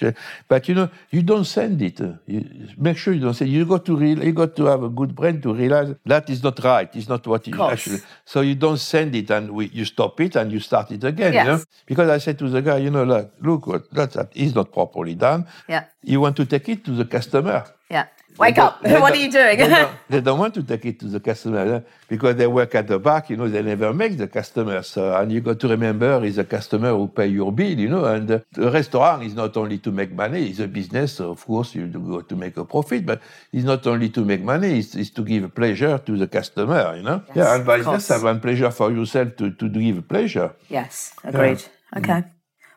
[0.47, 1.99] But you know, you don't send it.
[2.03, 2.45] uh, You,
[2.77, 3.51] make sure you don't send.
[3.51, 6.43] You got to real, you got to have a good brain to realize that is
[6.43, 6.95] not right.
[6.95, 8.01] It's not what you actually.
[8.27, 11.33] So you don't send it and we, you stop it and you start it again.
[11.33, 14.37] You know, because I said to the guy, you know, look, look what that, that
[14.37, 15.47] is not properly done.
[15.67, 15.85] Yeah.
[16.03, 17.65] You want to take it to the customer.
[17.91, 18.09] Yeah.
[18.39, 18.83] Wake They up.
[19.03, 19.59] What are you doing?
[19.59, 22.75] They don't, they don't want to take it to the customer eh, because they work
[22.75, 23.31] at the back.
[23.31, 24.83] You know, they never make the customer.
[24.83, 27.79] So, and you got to remember, it's a customer who pay your bill.
[27.79, 31.15] You know, and uh, the restaurant is not only to make money; it's a business.
[31.15, 33.21] So of course, you do go to make a profit, but
[33.53, 36.97] it's not only to make money; it's, it's to give pleasure to the customer.
[36.97, 40.55] You know, Yes, yeah, and vice versa, and pleasure for yourself to to give pleasure.
[40.69, 41.65] Yes, agreed.
[41.97, 42.23] Okay.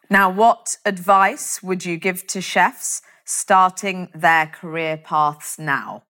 [0.10, 6.04] Now, what advice would you give to chefs starting their career paths now?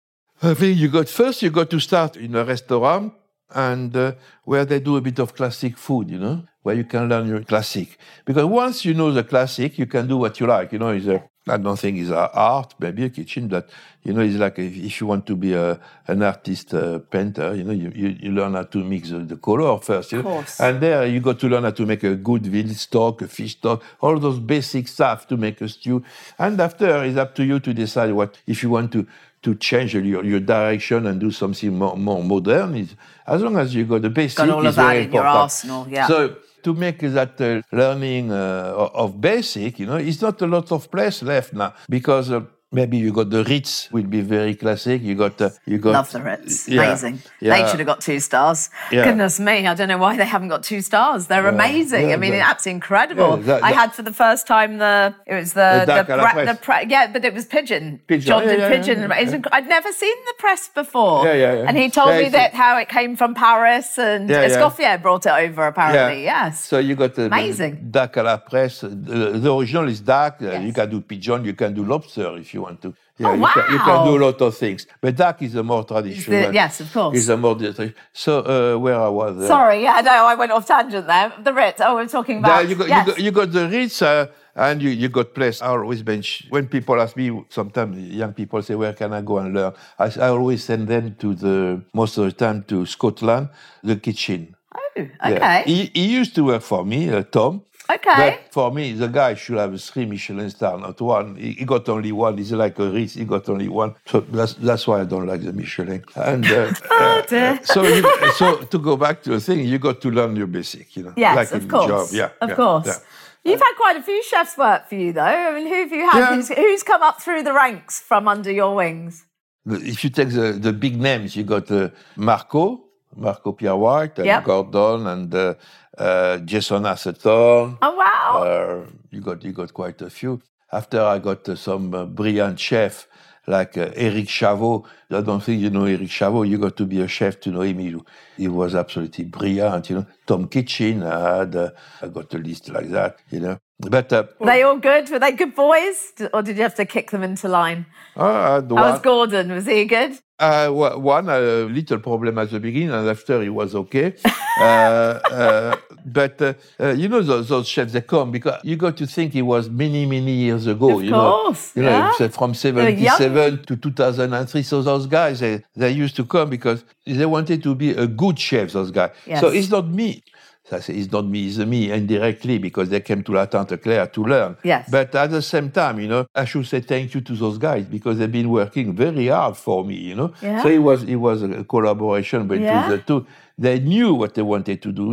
[0.43, 3.13] I think you got first you got to start in a restaurant
[3.55, 4.13] and uh,
[4.45, 7.43] where they do a bit of classic food, you know, where you can learn your
[7.43, 7.99] classic.
[8.25, 10.73] Because once you know the classic, you can do what you like.
[10.73, 13.71] You know, it's a, I don't think it's art, maybe a kitchen, but
[14.03, 17.55] you know, it's like if, if you want to be a, an artist uh, painter,
[17.55, 20.13] you know, you, you, you learn how to mix the, the color first.
[20.13, 20.25] You know?
[20.25, 20.61] course.
[20.61, 23.53] And there you got to learn how to make a good veal stock, a fish
[23.53, 26.05] stock, all those basic stuff to make a stew.
[26.39, 29.07] And after, it's up to you to decide what, if you want to,
[29.43, 32.87] to change your, your direction and do something more, more modern.
[33.27, 35.43] As long as you got the basic, Got all of that very in your important.
[35.43, 36.07] arsenal, yeah.
[36.07, 40.71] So to make that uh, learning uh, of basic, you know, it's not a lot
[40.73, 42.41] of place left now because uh,
[42.73, 45.03] maybe you got the Ritz will be very classic.
[45.03, 46.69] You got uh, you got Love the Ritz.
[46.69, 47.21] Yeah, Amazing.
[47.41, 48.71] They should have got two stars.
[48.93, 49.05] Yeah.
[49.05, 51.27] Goodness me, I don't know why they haven't got two stars.
[51.27, 52.09] They're amazing.
[52.09, 53.39] Yeah, I mean, the- absolutely incredible.
[53.39, 56.17] Yeah, that- I had for the first time the it was the The duck à
[56.17, 56.49] la pre- presse.
[56.49, 58.01] the pre- yeah, but it was pigeon.
[58.07, 58.27] Pigeon.
[58.29, 58.99] John Yeah, did yeah, yeah, pigeon.
[59.01, 61.27] yeah, inc- I'd never seen the press before.
[61.27, 61.65] Yeah, yeah, yeah.
[61.69, 64.49] And he told Yeah, me that how it came from Paris and Yeah, yeah.
[64.49, 66.23] Escoffier brought it over apparently.
[66.25, 66.65] Yes.
[66.65, 67.89] So you got the Amazing.
[67.91, 68.81] duck à la presse.
[68.83, 70.37] The, the original is duck.
[70.41, 71.45] Uh, You can do pigeon.
[71.45, 72.95] You can do lobster if you want to.
[73.19, 74.87] Yeah, Oh, you, can, you can do a lot of things.
[75.01, 76.43] But duck is a more traditional.
[76.45, 76.55] one.
[76.55, 77.17] yes, of course.
[77.17, 77.91] Is a more traditional.
[78.13, 79.37] So uh, where I was.
[79.39, 81.33] Uh, Sorry, yeah, no, I went off tangent there.
[81.43, 81.81] The Ritz.
[81.85, 82.69] Oh, we're talking about.
[82.69, 83.07] you got, yes.
[83.07, 85.61] you got you got the Ritz uh, and you, you got place.
[85.63, 87.45] I always bench when people ask me.
[87.49, 91.17] Sometimes young people say, "Where can I go and learn?" I, I always send them
[91.21, 93.49] to the most of the time to Scotland,
[93.83, 94.55] the Kitchin.
[94.75, 95.09] Oh, Yeah.
[95.37, 95.63] okay.
[95.67, 97.63] He, he used to work for me, uh, Tom.
[97.95, 98.39] Okay.
[98.45, 101.37] But for me, the guy should have three Michelin star, not one.
[101.37, 102.37] He, he got only one.
[102.39, 103.15] He's like a Ritz.
[103.15, 103.95] He got only one.
[104.07, 106.05] So that's that's why I don't like the Michelin.
[106.15, 107.59] And uh, Oh, dear.
[107.65, 110.97] so you, so to go back to the thing, you got to learn your basic.
[110.97, 111.87] You know, Yes, like of course.
[111.87, 112.09] job.
[112.13, 112.87] Yeah, of yeah, course.
[112.87, 112.97] yeah.
[113.43, 115.23] You've had quite a few chefs work for you, though.
[115.23, 116.19] I mean, who have you had?
[116.19, 116.35] Yeah.
[116.35, 119.25] Who's, who's come up through the ranks from under your wings?
[119.67, 122.83] If you take the, the big names, you got uh, Marco,
[123.17, 124.45] Marco Pierre White, and Yep.
[124.45, 125.55] Gordon, and uh,
[126.01, 127.79] uh, Jason Atherton.
[127.83, 128.43] Oh, wow.
[128.43, 130.41] Uh, you got you got quite a few.
[130.73, 133.07] After I got uh, some uh, brilliant chef
[133.47, 134.85] like uh, Eric Chavot.
[135.11, 136.49] I don't think you know Eric Chavot.
[136.49, 137.79] You got to be a chef to know him.
[137.79, 137.97] He,
[138.37, 139.91] he was absolutely brilliant.
[139.91, 141.03] You know, Tom Kitchin.
[141.03, 143.19] I had uh, I got a list like that.
[143.31, 145.11] You know, but uh, Were they all good?
[145.11, 146.13] Were they good boys?
[146.33, 147.87] Or did you have to kick them into line?
[148.17, 149.53] I was Gordon?
[149.53, 150.19] Was he good?
[150.41, 154.15] Uh, one a little problem at the beginning, and after it was okay.
[154.59, 155.77] uh, uh,
[156.07, 159.35] but uh, uh, you know those, those chefs they come because you got to think
[159.35, 160.97] it was many many years ago.
[160.97, 162.27] Of you know, course, you know, yeah.
[162.27, 164.63] uh, from '77 to 2003.
[164.63, 168.39] So those guys they, they used to come because they wanted to be a good
[168.39, 168.73] chef.
[168.73, 169.11] Those guys.
[169.41, 170.23] So it's not me.
[170.71, 173.77] So I say it's not me, it's me indirectly because they came to La Tante
[173.77, 174.57] Claire to learn.
[174.63, 174.89] Yes.
[174.89, 177.87] But at the same time, you know, I should say thank you to those guys
[177.87, 180.33] because they've been working very hard for me, you know.
[180.41, 180.63] Yeah.
[180.63, 182.89] So it was it was a collaboration between Yeah.
[182.89, 183.27] the two.
[183.59, 185.05] They knew what they wanted to do.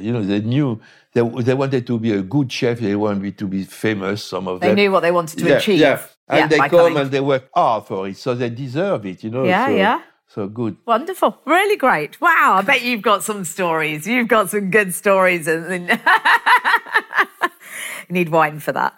[0.00, 0.78] you know, they knew
[1.14, 2.78] they, they wanted to be a good chef.
[2.80, 4.22] They wanted to be famous.
[4.22, 4.76] Some of They them.
[4.76, 5.80] They knew what they wanted to yeah, achieve.
[5.80, 6.02] Yeah.
[6.28, 6.98] And they come coming.
[6.98, 9.24] and they work hard for it, so they deserve it.
[9.24, 9.44] You know.
[9.44, 10.00] Yeah, so, yeah.
[10.36, 10.76] So good.
[10.84, 11.40] Wonderful.
[11.46, 12.20] Really great.
[12.20, 12.56] Wow.
[12.58, 14.06] I bet you've got some stories.
[14.06, 15.48] You've got some good stories.
[15.48, 17.48] And, and you
[18.10, 18.92] need wine for that.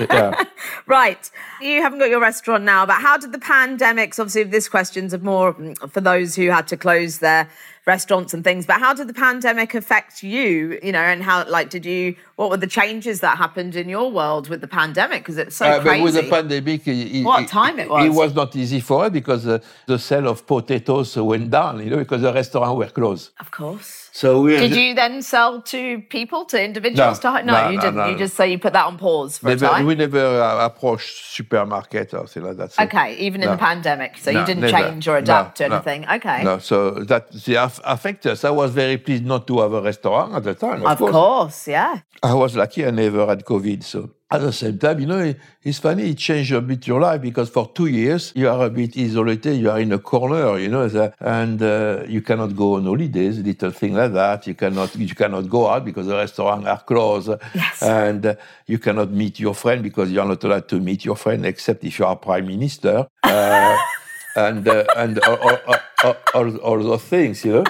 [0.00, 0.42] yeah.
[0.88, 1.30] right.
[1.60, 5.22] You haven't got your restaurant now, but how did the pandemics, obviously, this question's of
[5.22, 5.54] more
[5.88, 7.48] for those who had to close their
[7.86, 11.68] restaurants and things, but how did the pandemic affect you, you know, and how, like,
[11.68, 15.22] did you, what were the changes that happened in your world with the pandemic?
[15.22, 15.98] Because it's so Uh, crazy.
[15.98, 18.04] but with the pandemic, it, it- What time it was.
[18.06, 21.90] It was not easy for us because uh, the sale of potatoes went down, you
[21.90, 23.30] know, because the restaurants were closed.
[23.40, 24.10] of course.
[24.14, 27.24] So we Did you then sell to people, to individuals?
[27.24, 27.96] No, to, no, no, you no, didn't.
[27.96, 28.18] no, you no.
[28.18, 29.86] just say you put that on pause for never, a time.
[29.86, 32.72] we never uh, approached supermarket or something like that.
[32.72, 34.76] So- okay, even in the pandemic, so you didn't never.
[34.76, 35.76] change or adapt No, to no.
[35.76, 36.06] anything.
[36.08, 38.44] Okay, No, so that the aff- affect us.
[38.44, 40.84] I was very pleased not to have a restaurant at the time.
[40.86, 41.68] Of, of course.
[41.68, 42.00] yeah.
[42.22, 43.82] I was lucky I never had COVID.
[43.82, 47.00] So at the same time, you know, it- it's funny, it changed a bit your
[47.00, 50.58] life because for two years you are a bit isolated, you are in a corner,
[50.58, 50.88] you know,
[51.20, 54.46] and uh, you cannot go on holidays, little thing like that.
[54.46, 57.82] You cannot you cannot go out because the restaurants are closed, Yes.
[57.82, 58.34] and uh,
[58.66, 61.84] you cannot meet your friend because you are not allowed to meet your friend except
[61.84, 63.06] if you are prime minister.
[63.22, 63.76] Uh,
[64.36, 65.58] and uh, and all, all,
[66.04, 67.64] all, all, all those things, you know.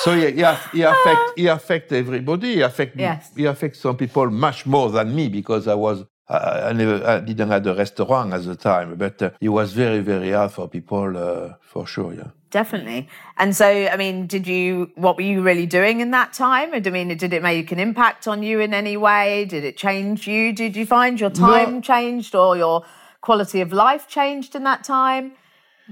[0.00, 2.54] So yeah, he, aff- he affect he affect everybody.
[2.54, 3.30] He affect Yes.
[3.36, 7.20] he affect some people much more than me because I was I, I never I
[7.20, 10.68] didn't have a restaurant at the time, but uh, it was very very hard for
[10.68, 12.14] people uh, for sure.
[12.14, 12.28] Yeah.
[12.50, 13.08] Definitely.
[13.36, 16.74] And so, I mean, did you, what were you really doing in that time?
[16.74, 19.44] I mean, did it make an impact on you in any way?
[19.44, 20.52] Did it change you?
[20.52, 22.84] Did you find your time changed or your
[23.20, 25.32] quality of life changed in that time?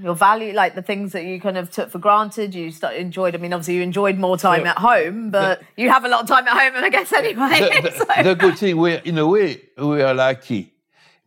[0.01, 3.35] Your value, like the things that you kind of took for granted, you start, enjoyed.
[3.35, 6.21] I mean, obviously, you enjoyed more time So, at home, but you have a lot
[6.21, 7.81] of time at home, and I guess, anyway.
[7.81, 10.73] the, So- the, the good thing, we in a way, we are lucky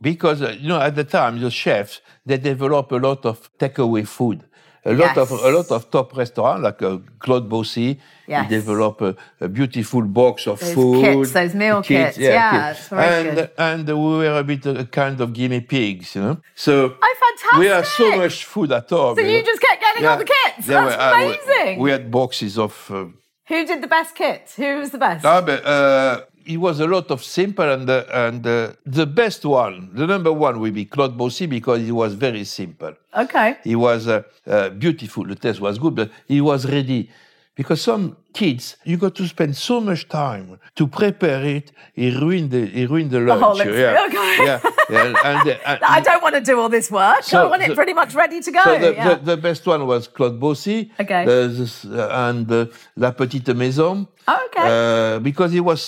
[0.01, 4.07] because uh, you know at the time the chefs they develop a lot of takeaway
[4.07, 4.43] food.
[4.85, 8.49] A lot of a lot of top restaurants like uh, Claude Bosi, Yes.
[8.51, 12.89] he developed a, a beautiful box of Those food, kits, those meal kits, yeah, it's
[12.89, 13.51] very and good.
[13.59, 16.37] and we were a bit a kind of guinea pigs, you know.
[16.55, 17.59] So Oh, fantastic.
[17.61, 19.15] we had so much food at home.
[19.17, 19.45] So you know.
[19.45, 20.67] just kept getting all the kits?
[20.67, 21.79] there That's were- uh, we- amazing.
[21.85, 22.73] We had boxes of.
[22.91, 23.05] Uh,
[23.49, 24.57] Who did the best kits?
[24.57, 25.25] Who was the best?
[25.25, 29.45] Ah, but, uh, it was a lot of simple and uh, and uh, the best
[29.45, 32.93] one, the number one will be Claude Bosi because he was very simple.
[33.17, 33.57] okay.
[33.65, 35.25] He was uh, uh, beautiful.
[35.25, 37.11] The taste was good, but he was ready.
[37.55, 41.71] Because some kids, you got to spend so much time to prepare it.
[41.93, 43.43] He ruined the he ruined the lunch.
[43.43, 44.07] whole yeah.
[44.09, 44.37] Okay.
[44.47, 44.61] yeah,
[44.93, 47.19] yeah, and, uh, and- I don't want to do all this work.
[47.19, 48.63] I So want it the- pretty much ready to go.
[48.65, 49.09] So the, yeah.
[49.15, 50.91] the, the best one was Claude Bosi.
[51.01, 51.23] Okay.
[51.25, 52.67] Uh, and uh,
[52.97, 54.07] La Petite Maison.
[54.29, 55.17] Oh, okay.
[55.17, 55.83] Uh, because it was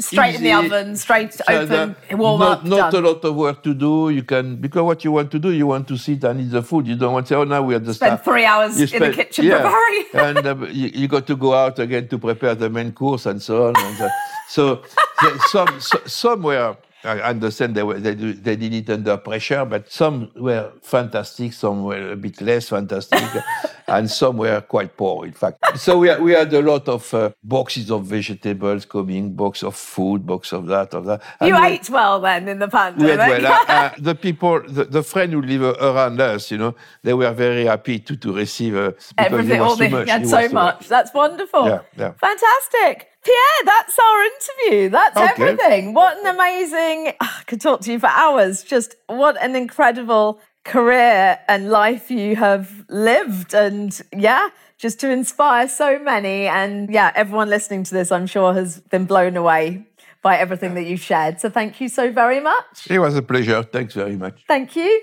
[0.00, 3.04] straight in the oven, straight So open, warm not, up, Not done.
[3.04, 4.08] a lot of work to do.
[4.10, 6.62] You can because what you want to do, you want to sit and eat the
[6.62, 6.86] food.
[6.86, 8.86] You don't want to say, "Oh, now we have the Spend staff." three hours You
[8.96, 10.04] in the kitchen preparing.
[10.14, 13.42] and uh, you, you got to go out again to prepare the main course and
[13.42, 13.74] so on.
[13.76, 14.08] And, uh,
[14.48, 14.76] so
[15.20, 16.74] the- some so, some were.
[17.04, 21.52] I understand they were they, do, they did it under pressure, but some were fantastic,
[21.52, 23.20] some were a bit less fantastic,
[23.88, 25.58] and some were quite poor, in fact.
[25.78, 29.74] So we had, we had a lot of uh, boxes of vegetables coming, box of
[29.76, 31.22] food, box of that, of that.
[31.40, 33.18] You And we- ate well then in the we pandemic.
[33.20, 33.52] had well.
[33.68, 37.32] Uh, uh, the people, the, the friends who live around us, you know, they were
[37.32, 40.08] very happy to, to receive uh, Everything, all too the, much.
[40.08, 40.88] had It so too much.
[40.88, 41.66] That's wonderful.
[41.66, 42.12] Yeah, yeah.
[42.20, 43.08] Fantastic.
[43.24, 44.88] Pierre, that's our interview.
[44.90, 45.42] That's Okay.
[45.50, 45.92] everything.
[45.92, 48.62] What an amazing, I could talk to you for hours.
[48.62, 53.54] Just what an incredible career and life you have lived.
[53.54, 56.46] And yeah, just to inspire so many.
[56.46, 59.86] And yeah, everyone listening to this, I'm sure, has been blown away
[60.22, 61.40] by everything that you've shared.
[61.40, 62.90] So thank you so very much.
[62.90, 63.62] It was a pleasure.
[63.62, 64.44] Thanks very much.
[64.46, 65.02] Thank you.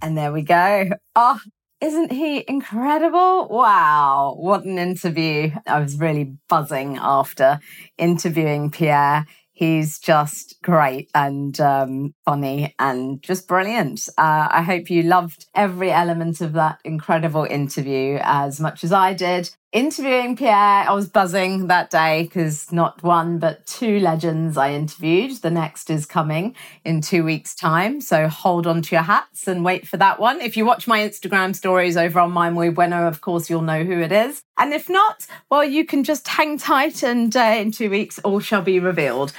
[0.00, 0.90] And there we go.
[1.14, 1.38] Oh,
[1.80, 3.48] isn't he incredible?
[3.48, 5.50] Wow, what an interview.
[5.66, 7.60] I was really buzzing after
[7.98, 9.26] interviewing Pierre.
[9.62, 14.08] He's just great and um, funny and just brilliant.
[14.18, 19.14] Uh, I hope you loved every element of that incredible interview as much as I
[19.14, 19.50] did.
[19.72, 25.40] Interviewing Pierre, I was buzzing that day because not one but two legends I interviewed.
[25.40, 26.54] The next is coming
[26.84, 28.02] in two weeks' time.
[28.02, 30.42] So hold on to your hats and wait for that one.
[30.42, 33.82] If you watch my Instagram stories over on My Muy Bueno, of course, you'll know
[33.82, 34.42] who it is.
[34.58, 38.40] And if not, well, you can just hang tight and uh, in two weeks, all
[38.40, 39.32] shall be revealed.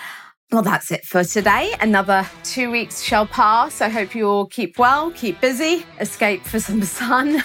[0.53, 1.73] Well, that's it for today.
[1.81, 3.81] Another two weeks shall pass.
[3.81, 7.43] I hope you all keep well, keep busy, escape for some sun.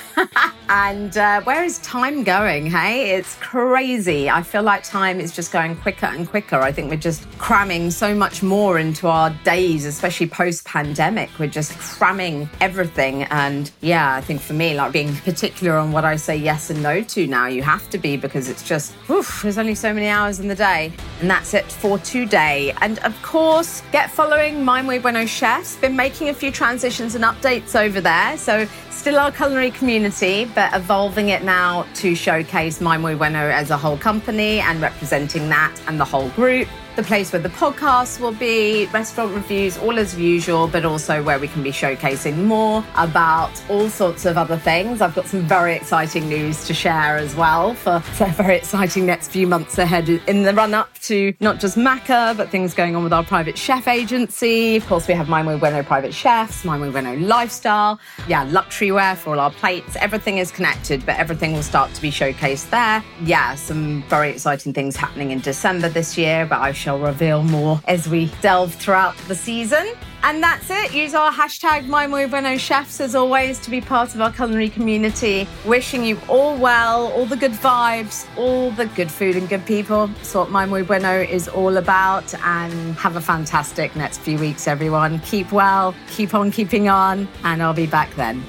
[0.69, 2.67] and uh, where is time going?
[2.67, 4.29] Hey, it's crazy.
[4.29, 6.57] I feel like time is just going quicker and quicker.
[6.57, 11.31] I think we're just cramming so much more into our days, especially post pandemic.
[11.39, 13.23] We're just cramming everything.
[13.23, 16.83] And yeah, I think for me, like being particular on what I say yes and
[16.83, 20.09] no to now, you have to be because it's just, oof, there's only so many
[20.09, 20.93] hours in the day.
[21.23, 22.75] And that's it for today.
[22.83, 25.77] And of course, get following My Muy Bueno Chefs.
[25.77, 28.37] Been making a few transitions and updates over there.
[28.37, 33.71] So still our culinary community, but evolving it now to showcase My Muy Bueno as
[33.71, 36.69] a whole company and representing that and the whole group.
[36.99, 41.39] The place where the podcast will be, restaurant reviews, all as usual, but also where
[41.39, 45.01] we can be showcasing more about all sorts of other things.
[45.01, 48.01] I've got some very exciting news to share as well for
[48.33, 52.51] very exciting next few months ahead in the run up to not just Maca, but
[52.51, 54.75] things going on with our private chef agency.
[54.75, 58.91] Of course, we have My Muy Bueno Private Chefs, My Muy Bueno Lifestyle, yeah, luxury
[58.91, 59.95] wear for all our plates.
[60.01, 63.05] Everything is connected, but everything will start to be showcased there.
[63.23, 67.79] Yeah, some very exciting things happening in December this year, but I've shall reveal more
[67.87, 69.93] as we delve throughout the season.
[70.23, 70.95] And that's it.
[70.95, 75.47] Use our hashtag MyMuyBuenoChefs as always to be part of our culinary community.
[75.67, 80.07] Wishing you all well, all the good vibes, all the good food and good people.
[80.07, 82.33] That's what My Muy Bueno is all about.
[82.43, 85.19] And have a fantastic next few weeks, everyone.
[85.21, 88.43] Keep well, keep on keeping on, and I'll be back then.